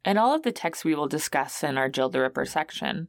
[0.05, 3.07] In all of the texts we will discuss in our Jill the Ripper section,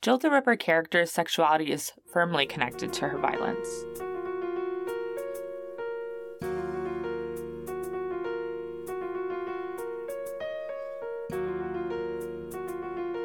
[0.00, 3.68] Jill the Ripper character's sexuality is firmly connected to her violence.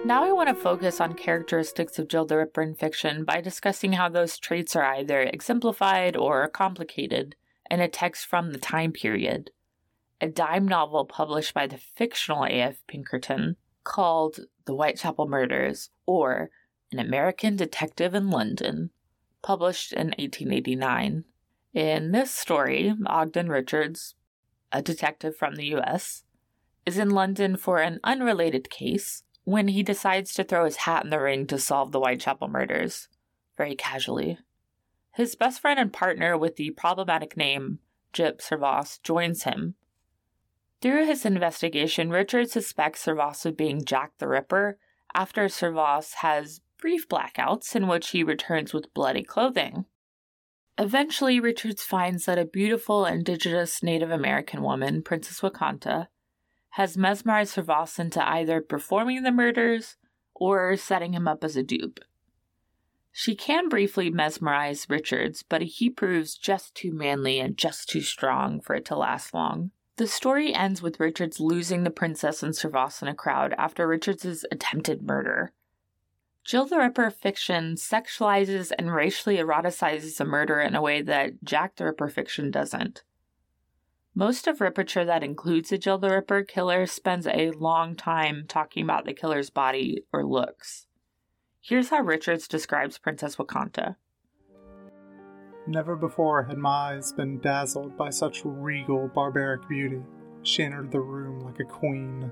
[0.05, 3.93] Now I want to focus on characteristics of Jill the Ripper in fiction by discussing
[3.93, 7.35] how those traits are either exemplified or complicated
[7.71, 9.49] in a text from the time period.
[10.19, 12.81] A dime novel published by the fictional A.F.
[12.87, 16.49] Pinkerton called The Whitechapel Murders or
[16.91, 18.89] an American Detective in London,
[19.41, 21.23] published in 1889.
[21.73, 24.15] In this story, Ogden Richards,
[24.71, 26.23] a detective from the US,
[26.85, 31.09] is in London for an unrelated case when he decides to throw his hat in
[31.09, 33.07] the ring to solve the Whitechapel murders,
[33.55, 34.39] very casually.
[35.13, 37.79] His best friend and partner with the problematic name,
[38.13, 39.75] Jip Servaas, joins him.
[40.81, 44.77] Through his investigation, Richard suspects Servaas of being Jack the Ripper
[45.13, 49.85] after Servaas has brief blackouts in which he returns with bloody clothing.
[50.77, 56.07] Eventually, Richards finds that a beautiful indigenous Native American woman, Princess Wakanta,
[56.71, 59.95] has mesmerized Servaas into either performing the murders
[60.35, 61.99] or setting him up as a dupe.
[63.11, 68.61] She can briefly mesmerize Richards, but he proves just too manly and just too strong
[68.61, 69.71] for it to last long.
[69.97, 74.45] The story ends with Richards losing the princess and Servaas in a crowd after Richards'
[74.51, 75.53] attempted murder.
[76.45, 81.75] Jill the Ripper fiction sexualizes and racially eroticizes a murder in a way that Jack
[81.75, 83.03] the Ripper fiction doesn't.
[84.13, 88.83] Most of Ripiture that includes a Jill the Ripper killer spends a long time talking
[88.83, 90.85] about the killer's body or looks.
[91.59, 93.95] Here's how Richards describes Princess Wakanta.
[95.67, 100.01] Never before had my eyes been dazzled by such regal, barbaric beauty.
[100.43, 102.31] She entered the room like a queen,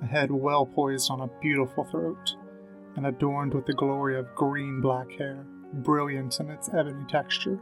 [0.00, 2.36] a head well poised on a beautiful throat
[2.94, 7.58] and adorned with the glory of green black hair, brilliant in its ebony texture.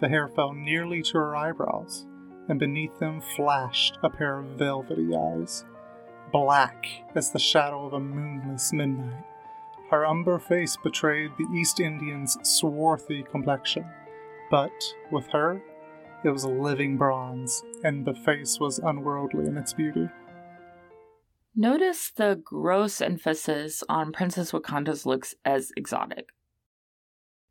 [0.00, 2.04] The hair fell nearly to her eyebrows,
[2.50, 5.64] and beneath them flashed a pair of velvety eyes,
[6.30, 9.24] black as the shadow of a moonless midnight.
[9.90, 13.86] Her umber face betrayed the East Indian's swarthy complexion,
[14.52, 15.62] but with her,
[16.24, 20.06] it was living bronze, and the face was unworldly in its beauty.
[21.56, 26.28] Notice the gross emphasis on Princess Wakanda's looks as exotic.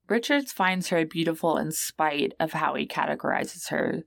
[0.07, 4.03] Richards finds her beautiful in spite of how he categorizes her,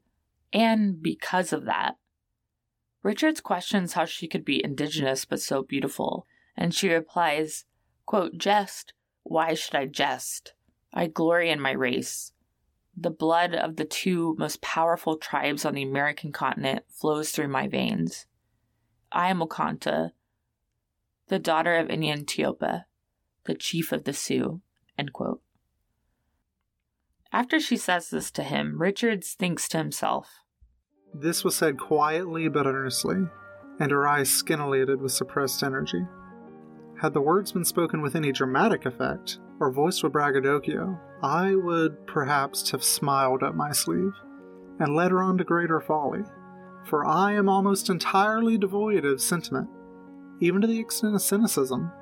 [0.52, 1.96] and because of that.
[3.02, 7.64] Richards questions how she could be indigenous but so beautiful, and she replies,
[8.06, 8.92] quote, Jest,
[9.24, 10.54] why should I jest?
[10.92, 12.30] I glory in my race.
[12.96, 17.66] The blood of the two most powerful tribes on the American continent flows through my
[17.66, 18.26] veins.
[19.10, 20.12] I am Wakanta,
[21.28, 22.26] the daughter of Inyan
[23.44, 24.60] the chief of the Sioux.
[27.32, 30.28] After she says this to him, Richards thinks to himself,
[31.12, 33.26] This was said quietly but earnestly,
[33.80, 36.06] and her eyes scintillated with suppressed energy.
[37.04, 42.06] Had the words been spoken with any dramatic effect, or voiced with braggadocio, I would
[42.06, 44.14] perhaps have smiled up my sleeve
[44.80, 46.22] and led her on to greater folly,
[46.86, 49.68] for I am almost entirely devoid of sentiment,
[50.40, 51.92] even to the extent of cynicism.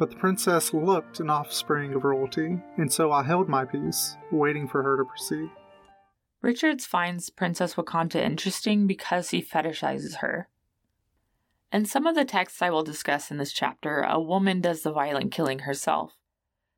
[0.00, 4.66] But the princess looked an offspring of royalty, and so I held my peace, waiting
[4.66, 5.48] for her to proceed.
[6.42, 10.48] Richards finds Princess Wakanta interesting because he fetishizes her.
[11.74, 14.92] In some of the texts I will discuss in this chapter, a woman does the
[14.92, 16.14] violent killing herself.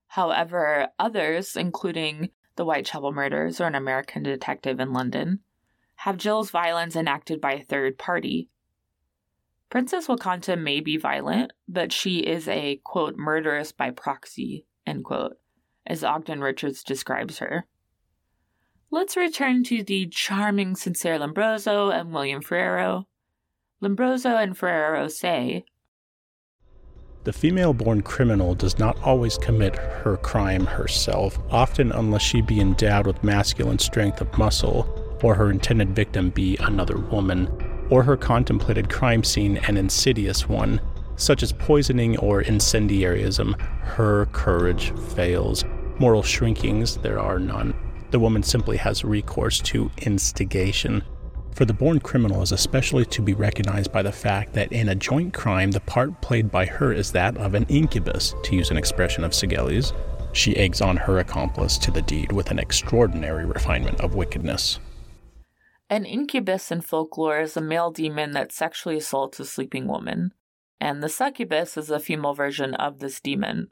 [0.07, 5.41] However, others, including the Whitechapel murders or an American detective in London,
[5.97, 8.49] have Jill's violence enacted by a third party.
[9.69, 15.37] Princess Wakanta may be violent, but she is a, quote, murderess by proxy, end quote,
[15.87, 17.67] as Ogden Richards describes her.
[18.91, 23.07] Let's return to the charming Cesare Lombroso and William Ferrero.
[23.83, 25.65] Lombroso and Ferrero say,
[27.27, 32.61] the female born criminal does not always commit her crime herself, often unless she be
[32.61, 37.51] endowed with masculine strength of muscle, or her intended victim be another woman,
[37.91, 40.81] or her contemplated crime scene an insidious one,
[41.17, 43.55] such as poisoning or incendiarism.
[43.81, 45.65] Her courage fails.
[45.99, 47.75] Moral shrinkings, there are none.
[48.12, 51.03] The woman simply has recourse to instigation.
[51.57, 54.95] For the born criminal is especially to be recognized by the fact that in a
[54.95, 58.77] joint crime, the part played by her is that of an incubus, to use an
[58.77, 59.95] expression of Sighele's.
[60.33, 64.81] She eggs on her accomplice to the deed with an extraordinary refinement of wickedness.
[65.88, 70.35] An incubus in folklore is a male demon that sexually assaults a sleeping woman,
[70.79, 73.71] and the succubus is a female version of this demon.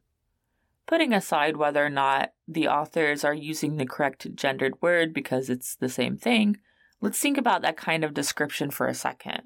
[0.87, 5.77] Putting aside whether or not the authors are using the correct gendered word because it's
[5.77, 6.57] the same thing,
[7.05, 9.43] Let's think about that kind of description for a second.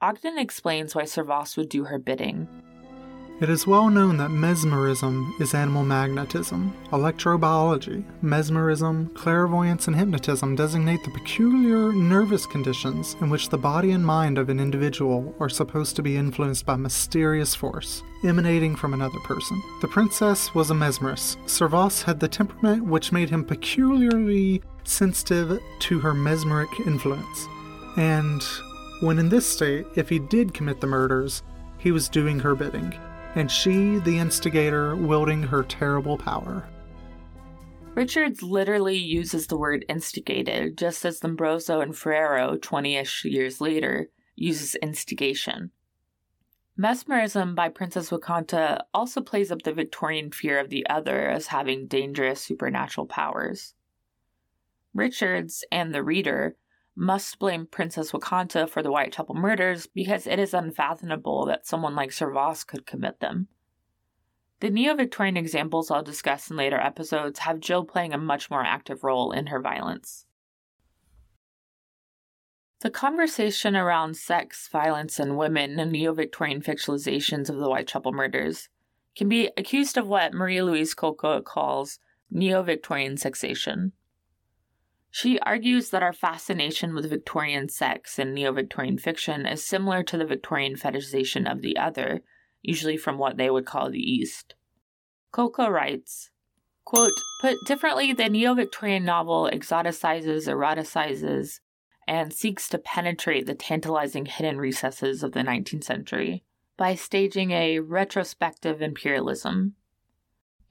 [0.00, 2.46] Ogden explains why Servaas would do her bidding.
[3.40, 6.72] It is well known that mesmerism is animal magnetism.
[6.92, 14.06] Electrobiology, mesmerism, clairvoyance, and hypnotism designate the peculiar nervous conditions in which the body and
[14.06, 19.18] mind of an individual are supposed to be influenced by mysterious force emanating from another
[19.24, 19.60] person.
[19.80, 21.36] The princess was a mesmerist.
[21.46, 27.46] Servaas had the temperament which made him peculiarly sensitive to her mesmeric influence.
[27.96, 28.42] And
[29.00, 31.42] when in this state, if he did commit the murders,
[31.78, 32.94] he was doing her bidding,
[33.34, 36.66] and she, the instigator, wielding her terrible power.
[37.94, 44.08] Richards literally uses the word instigated, just as Lombroso and Ferrero, 20 ish years later,
[44.34, 45.70] uses instigation.
[46.76, 51.86] Mesmerism by Princess Wakanta also plays up the Victorian fear of the other as having
[51.86, 53.72] dangerous supernatural powers.
[54.96, 56.56] Richards and the reader
[56.96, 62.10] must blame Princess Wakanta for the Whitechapel murders because it is unfathomable that someone like
[62.10, 63.48] Servaas could commit them.
[64.60, 68.64] The neo Victorian examples I'll discuss in later episodes have Jill playing a much more
[68.64, 70.24] active role in her violence.
[72.80, 78.70] The conversation around sex, violence, and women in neo Victorian fictionalizations of the Whitechapel murders
[79.14, 81.98] can be accused of what Marie Louise Kohlke calls
[82.30, 83.92] neo Victorian sexsation.
[85.18, 90.18] She argues that our fascination with Victorian sex and neo Victorian fiction is similar to
[90.18, 92.20] the Victorian fetishization of the other,
[92.60, 94.56] usually from what they would call the East.
[95.32, 96.32] Kohlke writes,
[96.84, 101.60] quote, Put differently, the neo Victorian novel exoticizes, eroticizes,
[102.06, 106.44] and seeks to penetrate the tantalizing hidden recesses of the 19th century
[106.76, 109.76] by staging a retrospective imperialism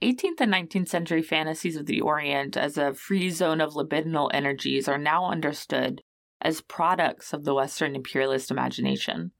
[0.02, 4.88] 18th and 19th century fantasies of the Orient as a free zone of libidinal energies
[4.88, 6.02] are now understood
[6.40, 9.32] as products of the Western imperialist imagination,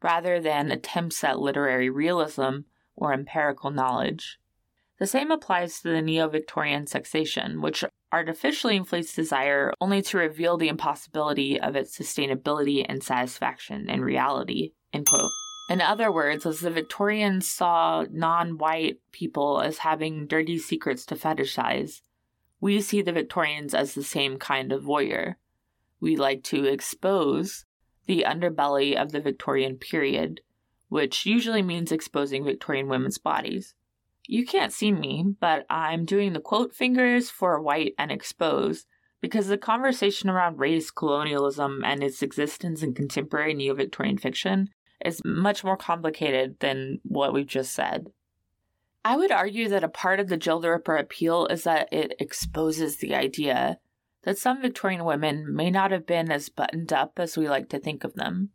[0.00, 2.60] rather than attempts at literary realism
[2.94, 4.38] or empirical knowledge.
[4.98, 10.56] The same applies to the neo Victorian sexsation, which artificially inflates desire only to reveal
[10.56, 14.72] the impossibility of its sustainability and satisfaction in reality.
[14.92, 15.30] End quote.
[15.68, 21.16] In other words, as the Victorians saw non white people as having dirty secrets to
[21.16, 22.02] fetishize,
[22.60, 25.34] we see the Victorians as the same kind of voyeur.
[26.00, 27.64] We like to expose
[28.06, 30.40] the underbelly of the Victorian period,
[30.88, 33.74] which usually means exposing Victorian women's bodies.
[34.28, 38.86] You can't see me, but I'm doing the quote fingers for white and expose
[39.20, 44.70] because the conversation around race, colonialism, and its existence in contemporary neo Victorian fiction
[45.04, 48.08] is much more complicated than what we've just said.
[49.04, 52.14] I would argue that a part of the Jill the Ripper appeal is that it
[52.18, 53.78] exposes the idea
[54.22, 57.78] that some Victorian women may not have been as buttoned up as we like to
[57.78, 58.50] think of them.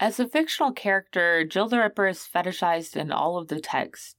[0.00, 4.16] As a fictional character, Jill the Ripper is fetishized in all of the text,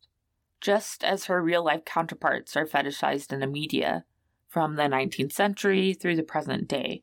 [0.62, 4.06] just as her real life counterparts are fetishized in the media,
[4.48, 7.02] from the 19th century through the present day.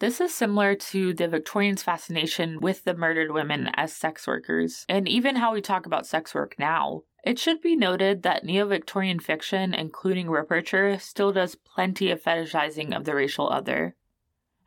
[0.00, 5.08] This is similar to the Victorians' fascination with the murdered women as sex workers, and
[5.08, 7.02] even how we talk about sex work now.
[7.24, 12.96] It should be noted that neo Victorian fiction, including literature, still does plenty of fetishizing
[12.96, 13.96] of the racial other.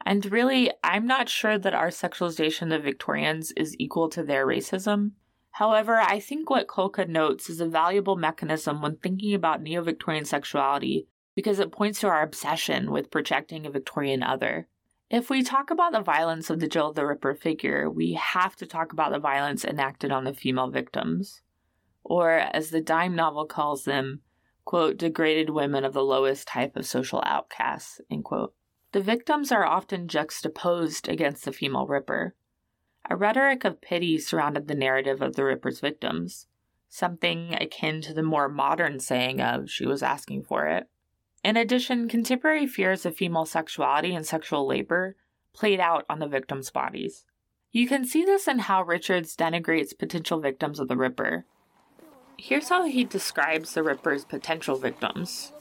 [0.06, 5.12] And really, I'm not sure that our sexualization of Victorians is equal to their racism.
[5.52, 10.26] However, I think what Kohlke notes is a valuable mechanism when thinking about neo Victorian
[10.26, 14.68] sexuality because it points to our obsession with projecting a Victorian other.
[15.12, 18.66] If we talk about the violence of the Jill the Ripper figure, we have to
[18.66, 21.42] talk about the violence enacted on the female victims.
[22.02, 24.22] Or, as the dime novel calls them,
[24.64, 28.54] quote, degraded women of the lowest type of social outcasts, end quote.
[28.94, 32.34] The victims are often juxtaposed against the female Ripper.
[33.10, 36.48] A rhetoric of pity surrounded the narrative of the Ripper's victims,
[36.88, 40.88] something akin to the more modern saying of, she was asking for it.
[41.44, 45.16] In addition, contemporary fears of female sexuality and sexual labor
[45.54, 47.26] played out on the victims' bodies.
[47.72, 51.46] You can see this in how Richards denigrates potential victims of the Ripper.
[52.38, 55.52] Here's how he describes the Ripper's potential victims.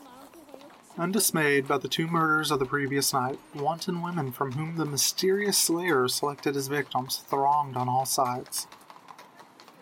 [0.99, 5.57] Undismayed by the two murders of the previous night, wanton women from whom the mysterious
[5.57, 8.67] slayer selected as victims thronged on all sides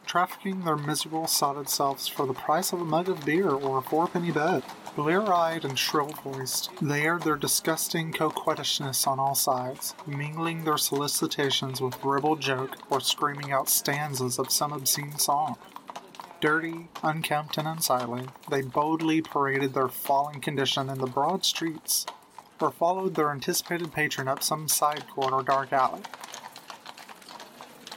[0.09, 3.83] trafficking their miserable, sotted selves for the price of a mug of beer or a
[3.83, 4.65] fourpenny bed.
[4.97, 10.77] Blear eyed and shrill voiced, they aired their disgusting coquettishness on all sides, mingling their
[10.77, 15.57] solicitations with ribald joke or screaming out stanzas of some obscene song.
[16.41, 22.07] Dirty, unkempt, and unsightly, they boldly paraded their fallen condition in the broad streets,
[22.61, 26.03] or followed their anticipated patron up some side court or dark alley.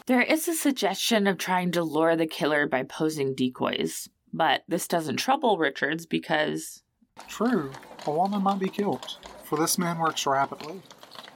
[0.07, 4.87] There is a suggestion of trying to lure the killer by posing decoys, but this
[4.87, 6.83] doesn't trouble Richards because.
[7.27, 7.71] True,
[8.05, 10.81] a woman might be killed, for this man works rapidly,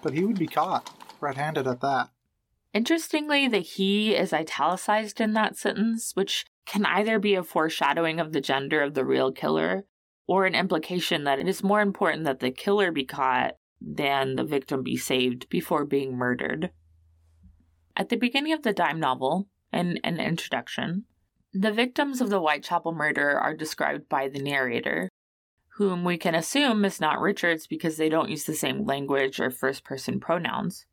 [0.01, 0.89] but he would be caught,
[1.19, 2.09] red handed at that.
[2.73, 8.33] Interestingly, the he is italicized in that sentence, which can either be a foreshadowing of
[8.33, 9.85] the gender of the real killer
[10.27, 14.43] or an implication that it is more important that the killer be caught than the
[14.43, 16.71] victim be saved before being murdered.
[17.95, 21.05] At the beginning of the dime novel, in an introduction,
[21.57, 25.09] the victims of the Whitechapel murder are described by the narrator,
[25.77, 29.49] whom we can assume is not Richards because they don't use the same language or
[29.49, 30.85] first person pronouns.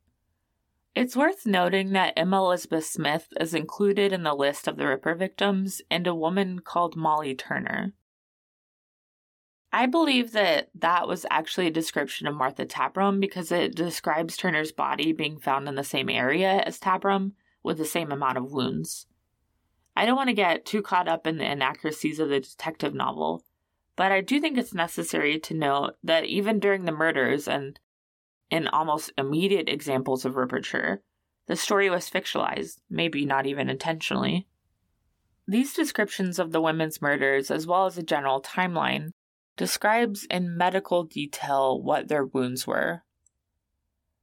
[0.95, 5.15] It's worth noting that Emma Elizabeth Smith is included in the list of the Ripper
[5.15, 7.91] victims and a woman called Molly Turner.
[9.73, 14.71] I believe that that was actually a description of Martha Tabram because it describes Turner's
[14.71, 17.31] body being found in the same area as Tabram
[17.63, 19.07] with the same amount of wounds.
[19.95, 23.43] I don't want to get too caught up in the inaccuracies of the detective novel,
[23.95, 27.79] but I do think it's necessary to note that even during the murders and
[28.49, 31.01] in almost immediate examples of reporture,
[31.47, 34.47] the story was fictionalized, maybe not even intentionally.
[35.47, 39.11] These descriptions of the women's murders, as well as a general timeline,
[39.57, 43.03] describes in medical detail what their wounds were.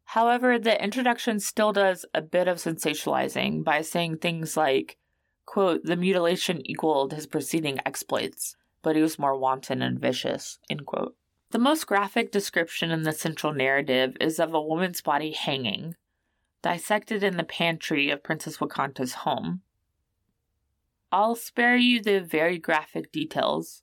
[0.05, 4.97] However, the introduction still does a bit of sensationalizing by saying things like,
[5.51, 10.87] quote, the mutilation equaled his preceding exploits, but he was more wanton and vicious, end
[10.87, 11.17] quote.
[11.51, 15.97] The most graphic description in the central narrative is of a woman's body hanging,
[16.63, 19.63] dissected in the pantry of Princess Wakanta's home.
[21.11, 23.83] I'll spare you the very graphic details,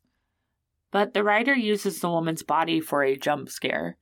[0.90, 3.98] but the writer uses the woman's body for a jump scare.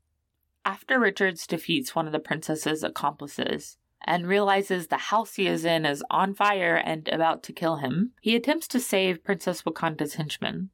[0.63, 5.86] After Richards defeats one of the princess's accomplices, and realizes the house he is in
[5.86, 10.70] is on fire and about to kill him, he attempts to save Princess Wakanta's henchman.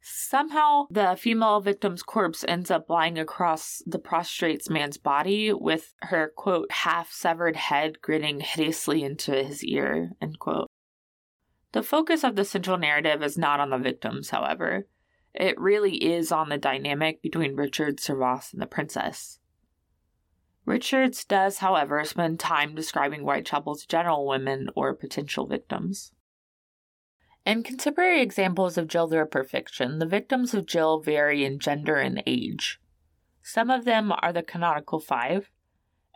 [0.00, 6.30] Somehow, the female victim's corpse ends up lying across the prostrate man's body with her,
[6.36, 10.70] quote, half severed head grinning hideously into his ear, end quote.
[11.72, 14.86] The focus of the central narrative is not on the victims, however.
[15.34, 19.40] It really is on the dynamic between Richard Servaas and the princess.
[20.64, 26.12] Richards does, however, spend time describing Whitechapel's general women or potential victims.
[27.44, 31.96] In contemporary examples of Jill the Ripper fiction, the victims of Jill vary in gender
[31.96, 32.80] and age.
[33.42, 35.50] Some of them are the canonical five,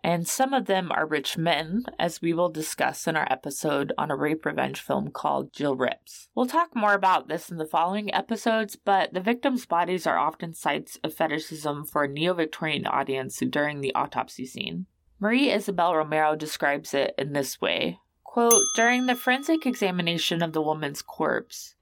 [0.03, 4.11] and some of them are rich men, as we will discuss in our episode on
[4.11, 6.29] a rape revenge film called Jill Rips.
[6.35, 10.55] We'll talk more about this in the following episodes, but the victims' bodies are often
[10.55, 14.87] sites of fetishism for a neo Victorian audience during the autopsy scene.
[15.21, 20.63] Marie Isabel Romero describes it in this way Quote, during the forensic examination of the
[20.63, 21.75] woman's corpse,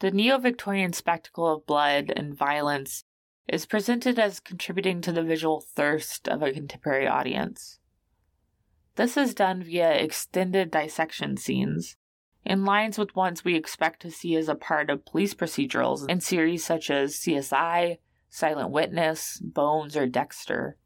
[0.00, 3.04] the neo Victorian spectacle of blood and violence
[3.48, 7.78] is presented as contributing to the visual thirst of a contemporary audience.
[8.96, 11.96] This is done via extended dissection scenes,
[12.44, 16.20] in lines with ones we expect to see as a part of police procedurals in
[16.20, 20.76] series such as CSI, Silent Witness, Bones, or Dexter.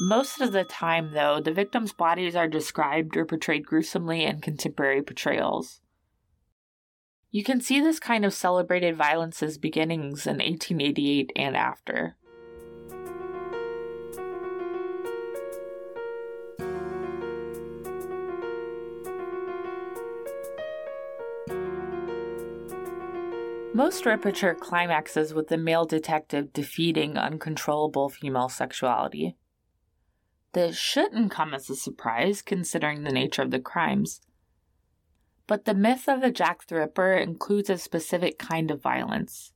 [0.00, 5.02] Most of the time, though, the victims' bodies are described or portrayed gruesomely in contemporary
[5.02, 5.81] portrayals.
[7.34, 12.14] You can see this kind of celebrated violence's beginnings in 1888 and after.
[23.72, 29.36] Most literature climaxes with the male detective defeating uncontrollable female sexuality.
[30.52, 34.20] This shouldn't come as a surprise considering the nature of the crimes.
[35.52, 39.52] But the myth of the Jack the Ripper includes a specific kind of violence.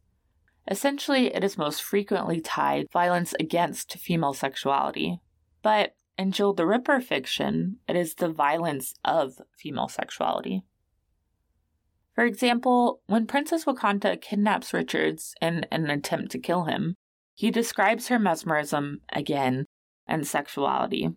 [0.70, 5.20] Essentially, it is most frequently tied violence against female sexuality.
[5.62, 10.64] But in Jill the Ripper fiction, it is the violence of female sexuality.
[12.14, 16.96] For example, when Princess Wakanta kidnaps Richards in an attempt to kill him,
[17.32, 19.64] he describes her mesmerism, again,
[20.06, 21.08] and sexuality.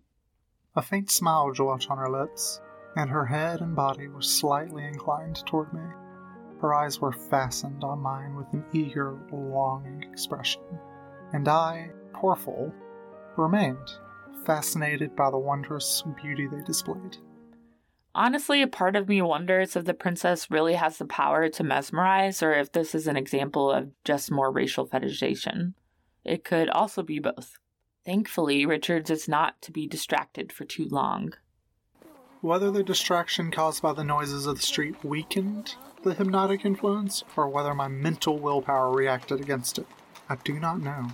[0.77, 2.61] A faint smile dwelt on her lips,
[2.96, 5.82] and her head and body were slightly inclined toward me.
[6.62, 10.62] Her eyes were fastened on mine with an eager, longing expression,
[11.34, 12.74] and I, poor fool,
[13.38, 13.90] remained
[14.46, 17.18] fascinated by the wondrous beauty they displayed.
[18.16, 22.42] Honestly, a part of me wonders if the princess really has the power to mesmerize
[22.42, 25.74] or if this is an example of just more racial fetishization.
[26.26, 27.60] It could also be both.
[28.06, 31.34] Thankfully, Richards is not to be distracted for too long.
[32.42, 37.50] Whether the distraction caused by the noises of the street weakened the hypnotic influence, or
[37.50, 39.86] whether my mental willpower reacted against it,
[40.30, 41.10] I do not know.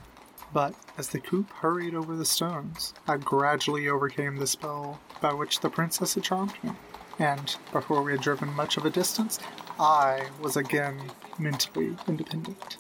[0.54, 5.62] But as the coupe hurried over the stones, I gradually overcame the spell by which
[5.62, 6.74] the princess had charmed me.
[7.18, 9.40] And before we had driven much of a distance,
[9.80, 12.78] I was again mentally independent.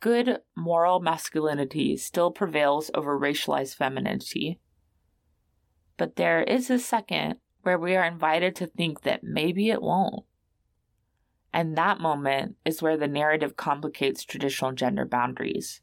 [0.00, 4.58] Good moral masculinity still prevails over racialized femininity.
[6.00, 10.24] But there is a second where we are invited to think that maybe it won't.
[11.52, 15.82] And that moment is where the narrative complicates traditional gender boundaries.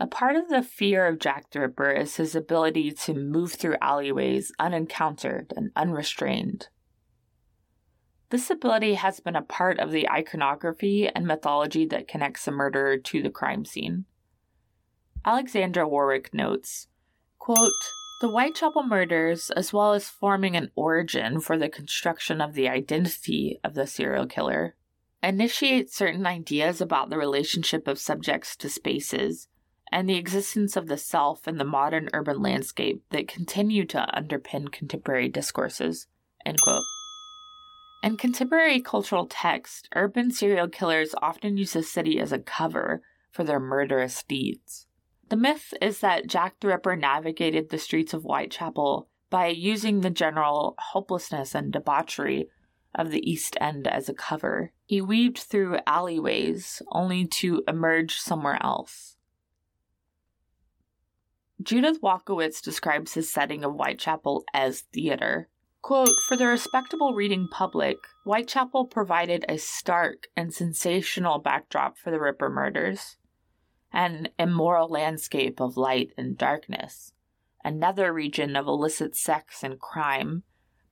[0.00, 3.76] A part of the fear of Jack the Ripper is his ability to move through
[3.80, 6.66] alleyways unencountered and unrestrained.
[8.30, 12.96] This ability has been a part of the iconography and mythology that connects the murderer
[12.96, 14.06] to the crime scene.
[15.24, 16.88] Alexandra Warwick notes
[17.38, 17.70] quote,
[18.22, 23.58] The Whitechapel murders, as well as forming an origin for the construction of the identity
[23.64, 24.76] of the serial killer,
[25.24, 29.48] initiate certain ideas about the relationship of subjects to spaces
[29.90, 34.70] and the existence of the self in the modern urban landscape that continue to underpin
[34.70, 36.06] contemporary discourses.
[38.04, 43.02] In contemporary cultural text, urban serial killers often use the city as a cover
[43.32, 44.86] for their murderous deeds.
[45.32, 50.10] The myth is that Jack the Ripper navigated the streets of Whitechapel by using the
[50.10, 52.50] general hopelessness and debauchery
[52.94, 54.72] of the East End as a cover.
[54.84, 59.16] He weaved through alleyways only to emerge somewhere else.
[61.62, 65.48] Judith Walkowitz describes his setting of Whitechapel as theater.
[65.80, 72.20] Quote, For the respectable reading public, Whitechapel provided a stark and sensational backdrop for the
[72.20, 73.16] Ripper murders,
[73.92, 77.12] an immoral landscape of light and darkness,
[77.64, 80.42] another region of illicit sex and crime,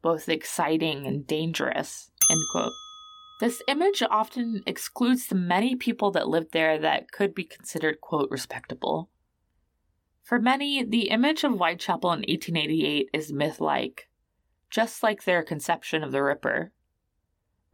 [0.03, 2.11] both exciting and dangerous.
[3.41, 8.31] This image often excludes the many people that lived there that could be considered, quote,
[8.31, 9.09] respectable.
[10.23, 14.09] For many, the image of Whitechapel in 1888 is myth like,
[14.69, 16.73] just like their conception of the Ripper.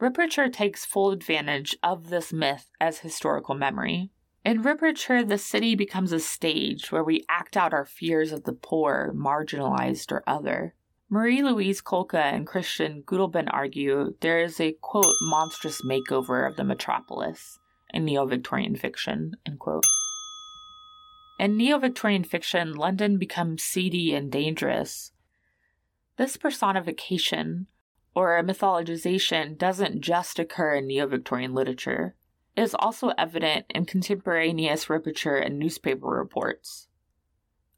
[0.01, 4.11] Ripperture takes full advantage of this myth as historical memory.
[4.47, 8.53] In Ripperture, the city becomes a stage where we act out our fears of the
[8.53, 10.76] poor, marginalized, or other.
[11.11, 16.62] Marie Louise Kohlke and Christian Gutleben argue there is a quote monstrous makeover of the
[16.62, 17.59] metropolis
[17.92, 19.32] in neo-Victorian fiction.
[19.44, 19.82] End quote.
[21.40, 25.11] In neo-Victorian fiction, London becomes seedy and dangerous.
[26.18, 27.66] This personification
[28.14, 32.14] or mythologization doesn't just occur in neo-Victorian literature.
[32.57, 36.88] Is also evident in contemporaneous literature and newspaper reports.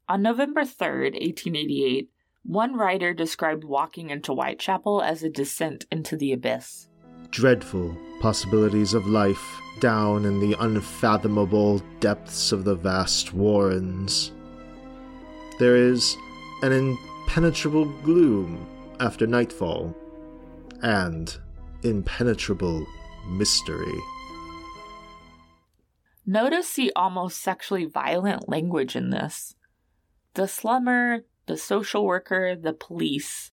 [0.07, 2.09] On November 3, 1888,
[2.43, 6.87] one writer described walking into Whitechapel as a descent into the abyss.
[7.29, 14.31] Dreadful possibilities of life down in the unfathomable depths of the vast warrens.
[15.59, 16.15] There is
[16.63, 18.65] an impenetrable gloom
[18.99, 19.95] after nightfall,
[20.81, 21.37] and
[21.83, 22.85] impenetrable
[23.27, 23.99] mystery.
[26.29, 29.55] Notice the almost sexually violent language in this.
[30.35, 33.49] The slummer, the social worker, the police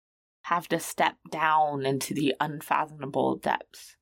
[0.44, 3.96] have to step down into the unfathomable depths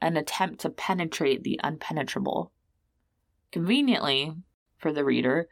[0.00, 2.52] and attempt to penetrate the unpenetrable.
[3.50, 4.32] Conveniently,
[4.78, 5.48] for the reader,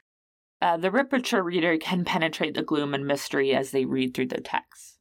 [0.60, 4.40] uh, the Ripperture reader can penetrate the gloom and mystery as they read through the
[4.40, 5.00] text.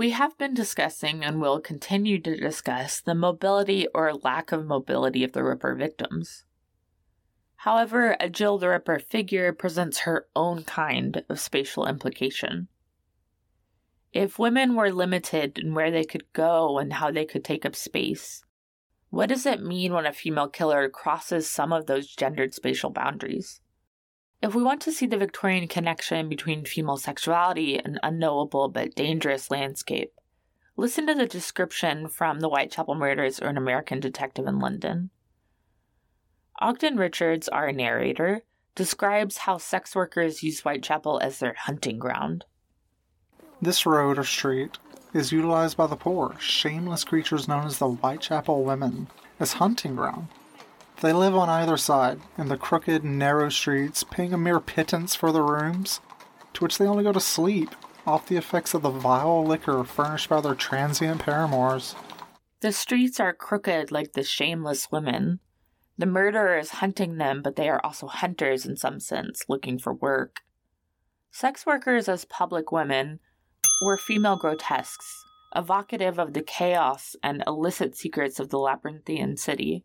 [0.00, 5.24] We have been discussing and will continue to discuss the mobility or lack of mobility
[5.24, 6.46] of the Ripper victims.
[7.56, 12.68] However, a Jill the Ripper figure presents her own kind of spatial implication.
[14.10, 17.76] If women were limited in where they could go and how they could take up
[17.76, 18.42] space,
[19.10, 23.60] what does it mean when a female killer crosses some of those gendered spatial boundaries?
[24.42, 29.50] If we want to see the Victorian connection between female sexuality and unknowable but dangerous
[29.50, 30.14] landscape,
[30.78, 35.10] listen to the description from The Whitechapel Murders or An American Detective in London.
[36.58, 38.40] Ogden Richards, our narrator,
[38.74, 42.46] describes how sex workers use Whitechapel as their hunting ground.
[43.60, 44.78] This road or street
[45.12, 50.28] is utilized by the poor, shameless creatures known as the Whitechapel women, as hunting ground.
[51.00, 55.32] They live on either side, in the crooked, narrow streets, paying a mere pittance for
[55.32, 56.00] the rooms,
[56.54, 57.74] to which they only go to sleep,
[58.06, 61.94] off the effects of the vile liquor furnished by their transient paramours.
[62.60, 65.40] The streets are crooked like the shameless women,
[66.00, 69.92] the murderer is hunting them, but they are also hunters in some sense, looking for
[69.92, 70.40] work.
[71.30, 73.20] Sex workers as public women
[73.84, 75.22] were female grotesques,
[75.54, 79.84] evocative of the chaos and illicit secrets of the labyrinthian city.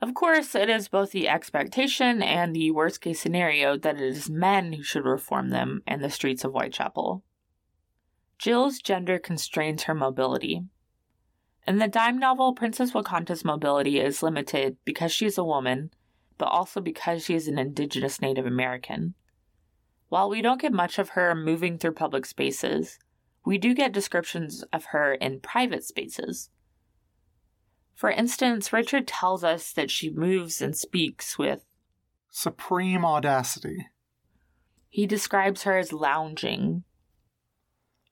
[0.00, 4.28] Of course, it is both the expectation and the worst case scenario that it is
[4.28, 7.24] men who should reform them and the streets of Whitechapel.
[8.38, 10.62] Jill's gender constrains her mobility.
[11.66, 15.90] In the dime novel, Princess Wakanta's mobility is limited because she is a woman,
[16.36, 19.14] but also because she is an indigenous Native American.
[20.08, 22.98] While we don't get much of her moving through public spaces,
[23.44, 26.50] we do get descriptions of her in private spaces.
[27.96, 31.64] For instance, Richard tells us that she moves and speaks with
[32.30, 33.88] supreme audacity.
[34.88, 36.84] He describes her as lounging,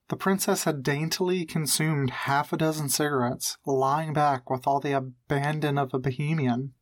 [0.09, 5.79] the princess had daintily consumed half a dozen cigarettes, lying back with all the abandon
[5.79, 6.75] of a bohemian.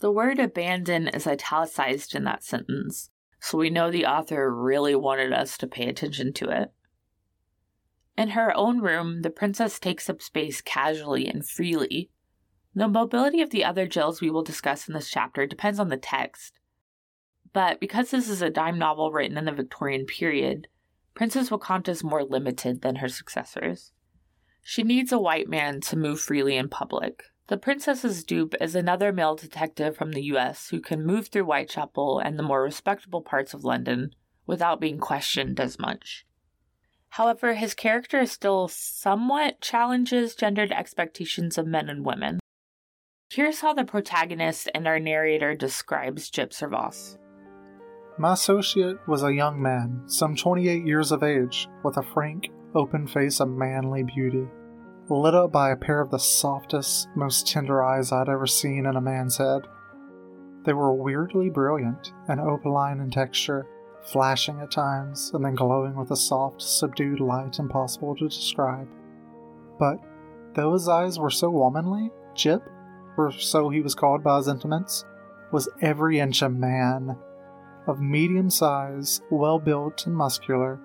[0.00, 5.32] The word abandon is italicized in that sentence, so we know the author really wanted
[5.34, 6.72] us to pay attention to it.
[8.16, 12.10] In her own room, the princess takes up space casually and freely.
[12.74, 15.96] The mobility of the other Jills we will discuss in this chapter depends on the
[15.96, 16.58] text,
[17.54, 20.66] but because this is a dime novel written in the Victorian period,
[21.14, 23.92] Princess Wakanta is more limited than her successors.
[24.60, 27.22] She needs a white man to move freely in public.
[27.46, 32.18] The princess's dupe is another male detective from the US who can move through Whitechapel
[32.18, 34.14] and the more respectable parts of London
[34.46, 36.26] without being questioned as much.
[37.14, 42.40] However, his character still somewhat challenges gendered expectations of men and women.
[43.30, 47.16] Here's how the protagonist and our narrator describes Gyp Servaas.
[48.18, 53.06] My associate was a young man, some 28 years of age, with a frank, open
[53.06, 54.48] face of manly beauty.
[55.08, 58.96] lit up by a pair of the softest, most tender eyes I'd ever seen in
[58.96, 59.68] a man's head.
[60.64, 63.68] They were weirdly brilliant and opaline in texture,
[64.04, 68.88] flashing at times and then glowing with a soft, subdued light impossible to describe.
[69.78, 69.98] But
[70.54, 72.62] though his eyes were so womanly, Jip,
[73.14, 75.04] for so he was called by his intimates,
[75.52, 77.16] was every inch a man.
[77.86, 80.80] Of medium size, well built and muscular,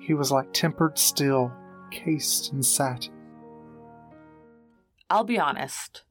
[0.00, 1.52] he was like tempered steel,
[1.90, 3.12] cased in satin.
[5.08, 6.02] I'll be honest.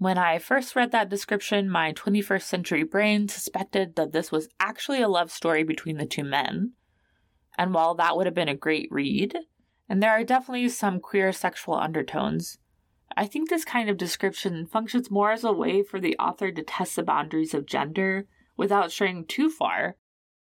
[0.00, 5.02] When I first read that description, my 21st century brain suspected that this was actually
[5.02, 6.72] a love story between the two men.
[7.58, 9.36] And while that would have been a great read,
[9.90, 12.56] and there are definitely some queer sexual undertones,
[13.14, 16.62] I think this kind of description functions more as a way for the author to
[16.62, 18.26] test the boundaries of gender
[18.56, 19.96] without straying too far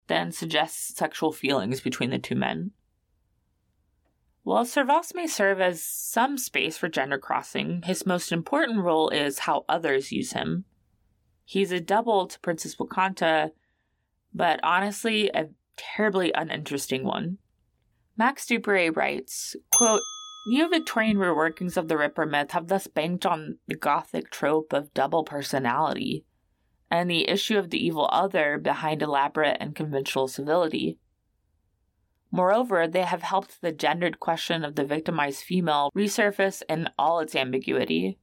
[0.07, 2.73] than suggests sexual feelings between the two men.
[4.47, 9.41] While Servaas may serve as some space for gender crossing, his most important role is
[9.41, 10.67] how others use him.
[11.45, 13.51] He's a double to Princess Wakanta,
[14.33, 17.39] but honestly, a terribly uninteresting one.
[18.17, 20.03] Max Duperray writes, quote,
[20.47, 25.25] Neo-Victorian reworkings of the Ripper myth have thus banked on the Gothic trope of double
[25.25, 26.25] personality,
[26.89, 31.01] and the issue of the evil other behind elaborate and conventional civility.
[32.37, 37.35] Moreover, they have helped the gendered question of the victimized female resurface in all its
[37.35, 38.19] ambiguity.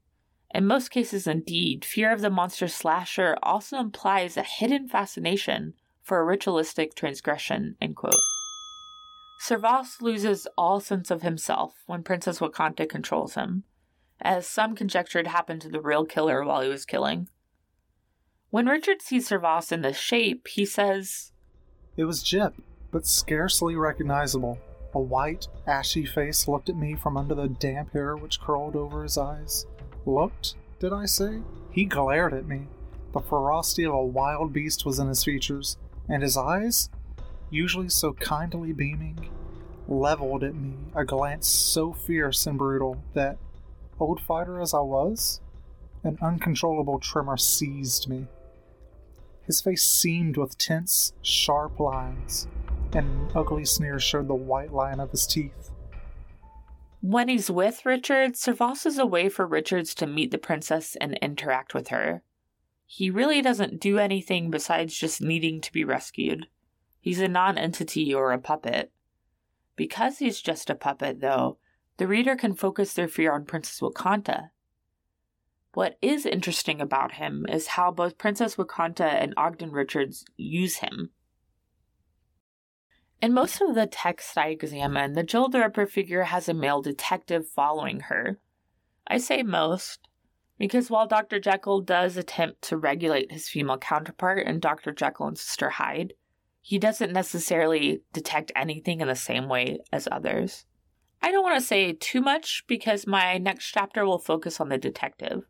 [0.54, 6.20] In most cases, indeed, fear of the monster slasher also implies a hidden fascination for
[6.20, 7.76] a ritualistic transgression.
[7.82, 8.14] End quote.
[9.42, 13.64] Servaas loses all sense of himself when Princess Wakanta controls him,
[14.22, 17.30] as some conjectured happened to the real killer while he was killing.
[18.52, 21.32] When Richard sees Servaas in this shape, he says,
[21.98, 22.54] It was Jip
[22.94, 24.60] but scarcely recognizable.
[24.94, 29.02] A white, ashy face looked at me from under the damp hair which curled over
[29.02, 29.66] his eyes.
[30.06, 31.42] Looked, did I say?
[31.72, 32.68] He glared at me.
[33.12, 35.78] The ferocity of a wild beast was in his features,
[36.08, 36.90] and his eyes,
[37.50, 39.30] usually so kindly beaming,
[39.88, 43.38] leveled at me a glance so fierce and brutal that,
[44.00, 45.42] old fighter as I was,
[46.04, 48.28] an uncontrollable tremor seized me.
[49.46, 52.48] His face seamed with tense, sharp lines,
[52.96, 55.72] and an ugly sneer showed the white line of his teeth.
[57.02, 61.18] When he's with Richard, Servaas is a way for Richards to meet the princess and
[61.22, 62.24] interact with her.
[62.86, 66.48] He really doesn't do anything besides just needing to be rescued.
[67.02, 68.92] He's a non entity or a puppet.
[69.76, 71.58] Because he's just a puppet, though,
[71.98, 74.52] the reader can focus their fear on Princess Wakanta.
[75.74, 81.10] What is interesting about him is how both Princess Wakanta and Ogden Richards use him.
[83.24, 87.48] In most of the texts I examine, the Jill Ripper figure has a male detective
[87.48, 88.38] following her.
[89.08, 90.10] I say most,
[90.58, 91.40] because while Dr.
[91.40, 94.92] Jekyll does attempt to regulate his female counterpart in Dr.
[94.92, 96.16] Jekyll and Sister Hyde,
[96.60, 100.66] he doesn't necessarily detect anything in the same way as others.
[101.22, 104.78] I don't want to say too much because my next chapter will focus on the
[104.78, 105.44] detective.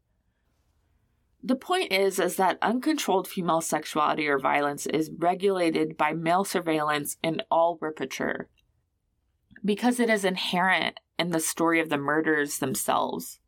[1.45, 7.17] The point is is that uncontrolled female sexuality or violence is regulated by male surveillance
[7.21, 8.47] in all ripature
[9.65, 13.39] because it is inherent in the story of the murders themselves.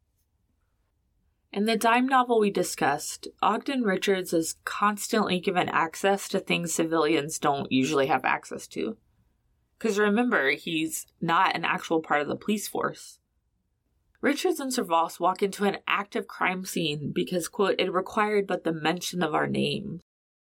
[1.52, 7.40] In the dime novel we discussed, Ogden Richards is constantly given access to things civilians
[7.40, 8.98] don't usually have access to.
[9.78, 13.20] Because remember, he's not an actual part of the police force.
[14.26, 18.74] Richards and Servaas walk into an active crime scene because, quote, it required but the
[18.74, 20.02] mention of our names,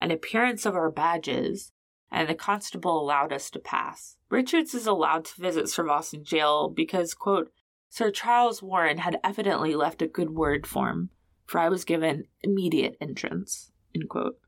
[0.01, 1.73] an appearance of our badges,
[2.09, 4.17] and the constable allowed us to pass.
[4.31, 7.51] Richards is allowed to visit Servaas in jail because, quote,
[7.89, 11.11] Sir Charles Warren had evidently left a good word for him,
[11.45, 14.39] for I was given immediate entrance, end quote.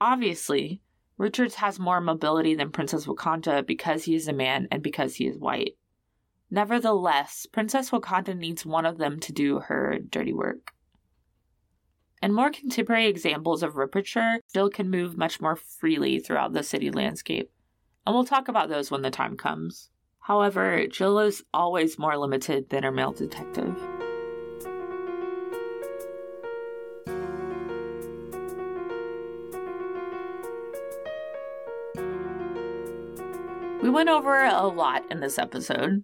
[0.00, 0.82] Obviously,
[1.16, 5.28] Richards has more mobility than Princess Wakanta because he is a man and because he
[5.28, 5.76] is white.
[6.50, 10.72] Nevertheless, Princess Wakanta needs one of them to do her dirty work.
[12.22, 16.90] And more contemporary examples of ripature still can move much more freely throughout the city
[16.90, 17.50] landscape,
[18.06, 19.90] and we'll talk about those when the time comes.
[20.20, 23.76] However, Jill is always more limited than her male detective.
[33.82, 36.02] We went over a lot in this episode,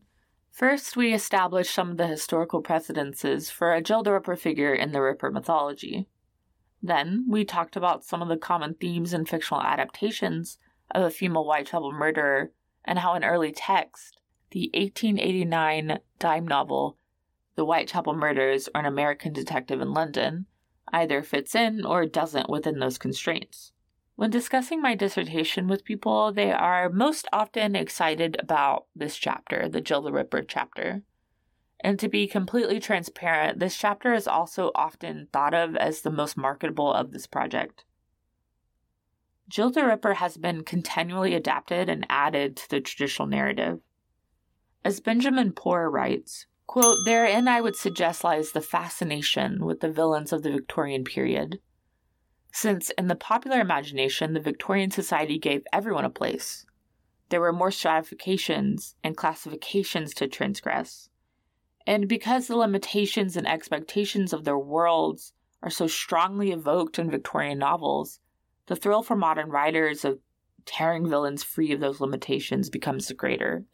[0.52, 5.00] First, we established some of the historical precedences for a Jill Ripper figure in the
[5.00, 6.06] Ripper mythology.
[6.82, 10.58] Then, we talked about some of the common themes in fictional adaptations
[10.90, 12.52] of a female Whitechapel murderer
[12.84, 16.98] and how an early text, the 1889 dime novel
[17.54, 20.44] The Whitechapel Murders, or An American Detective in London,
[20.92, 23.72] either fits in or doesn't within those constraints.
[24.14, 29.80] When discussing my dissertation with people, they are most often excited about this chapter, the
[29.80, 31.02] Jill the Ripper chapter.
[31.80, 36.36] And to be completely transparent, this chapter is also often thought of as the most
[36.36, 37.84] marketable of this project.
[39.48, 43.80] Jill the Ripper has been continually adapted and added to the traditional narrative.
[44.84, 50.32] As Benjamin Poore writes, quote, Therein I would suggest lies the fascination with the villains
[50.32, 51.60] of the Victorian period
[52.52, 56.66] since in the popular imagination, the Victorian society gave everyone a place.
[57.30, 61.08] There were more stratifications and classifications to transgress.
[61.86, 65.32] And because the limitations and expectations of their worlds
[65.62, 68.20] are so strongly evoked in Victorian novels,
[68.66, 70.18] the thrill for modern writers of
[70.66, 73.64] tearing villains free of those limitations becomes greater.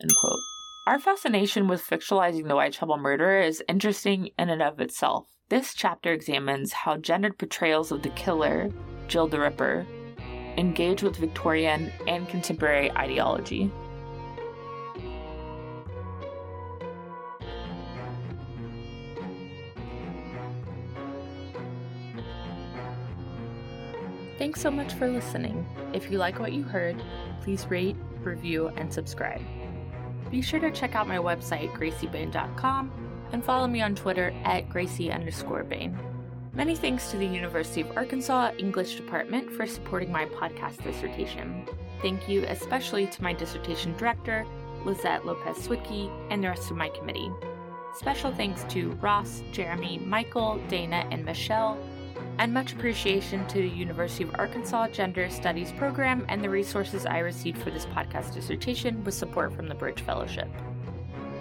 [0.87, 5.27] Our fascination with fictionalizing the Whitechapel murder is interesting in and of itself.
[5.51, 8.71] This chapter examines how gendered portrayals of the killer,
[9.07, 9.87] Jill the Ripper,
[10.59, 13.73] engage with Victorian and contemporary ideology.
[24.37, 25.67] Thanks so much for listening.
[25.95, 27.03] If you like what you heard,
[27.41, 29.41] please rate, review, and subscribe.
[30.31, 35.13] Be sure to check out my website, graciebain.com, and follow me on Twitter at Gracie
[35.13, 35.99] underscore Bain.
[36.55, 41.67] Many thanks to the University of Arkansas English Department for supporting my podcast dissertation.
[42.03, 44.45] Thank you especially to my dissertation director,
[44.85, 47.31] Lissette Lopez Szwydky, and the rest of my committee.
[47.95, 51.79] Special thanks to Ross, Jeremy, Michael, Dana, and Michele,
[52.39, 57.19] and much appreciation to the University of Arkansas Gender Studies program and the resources I
[57.19, 60.49] received for this podcast dissertation with support from the Bridge Fellowship.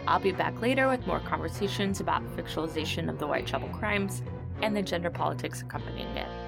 [0.07, 4.21] I'll be back later with more conversations about the fictionalization of the Whitechapel crimes
[4.61, 6.46] and the gender politics accompanying it.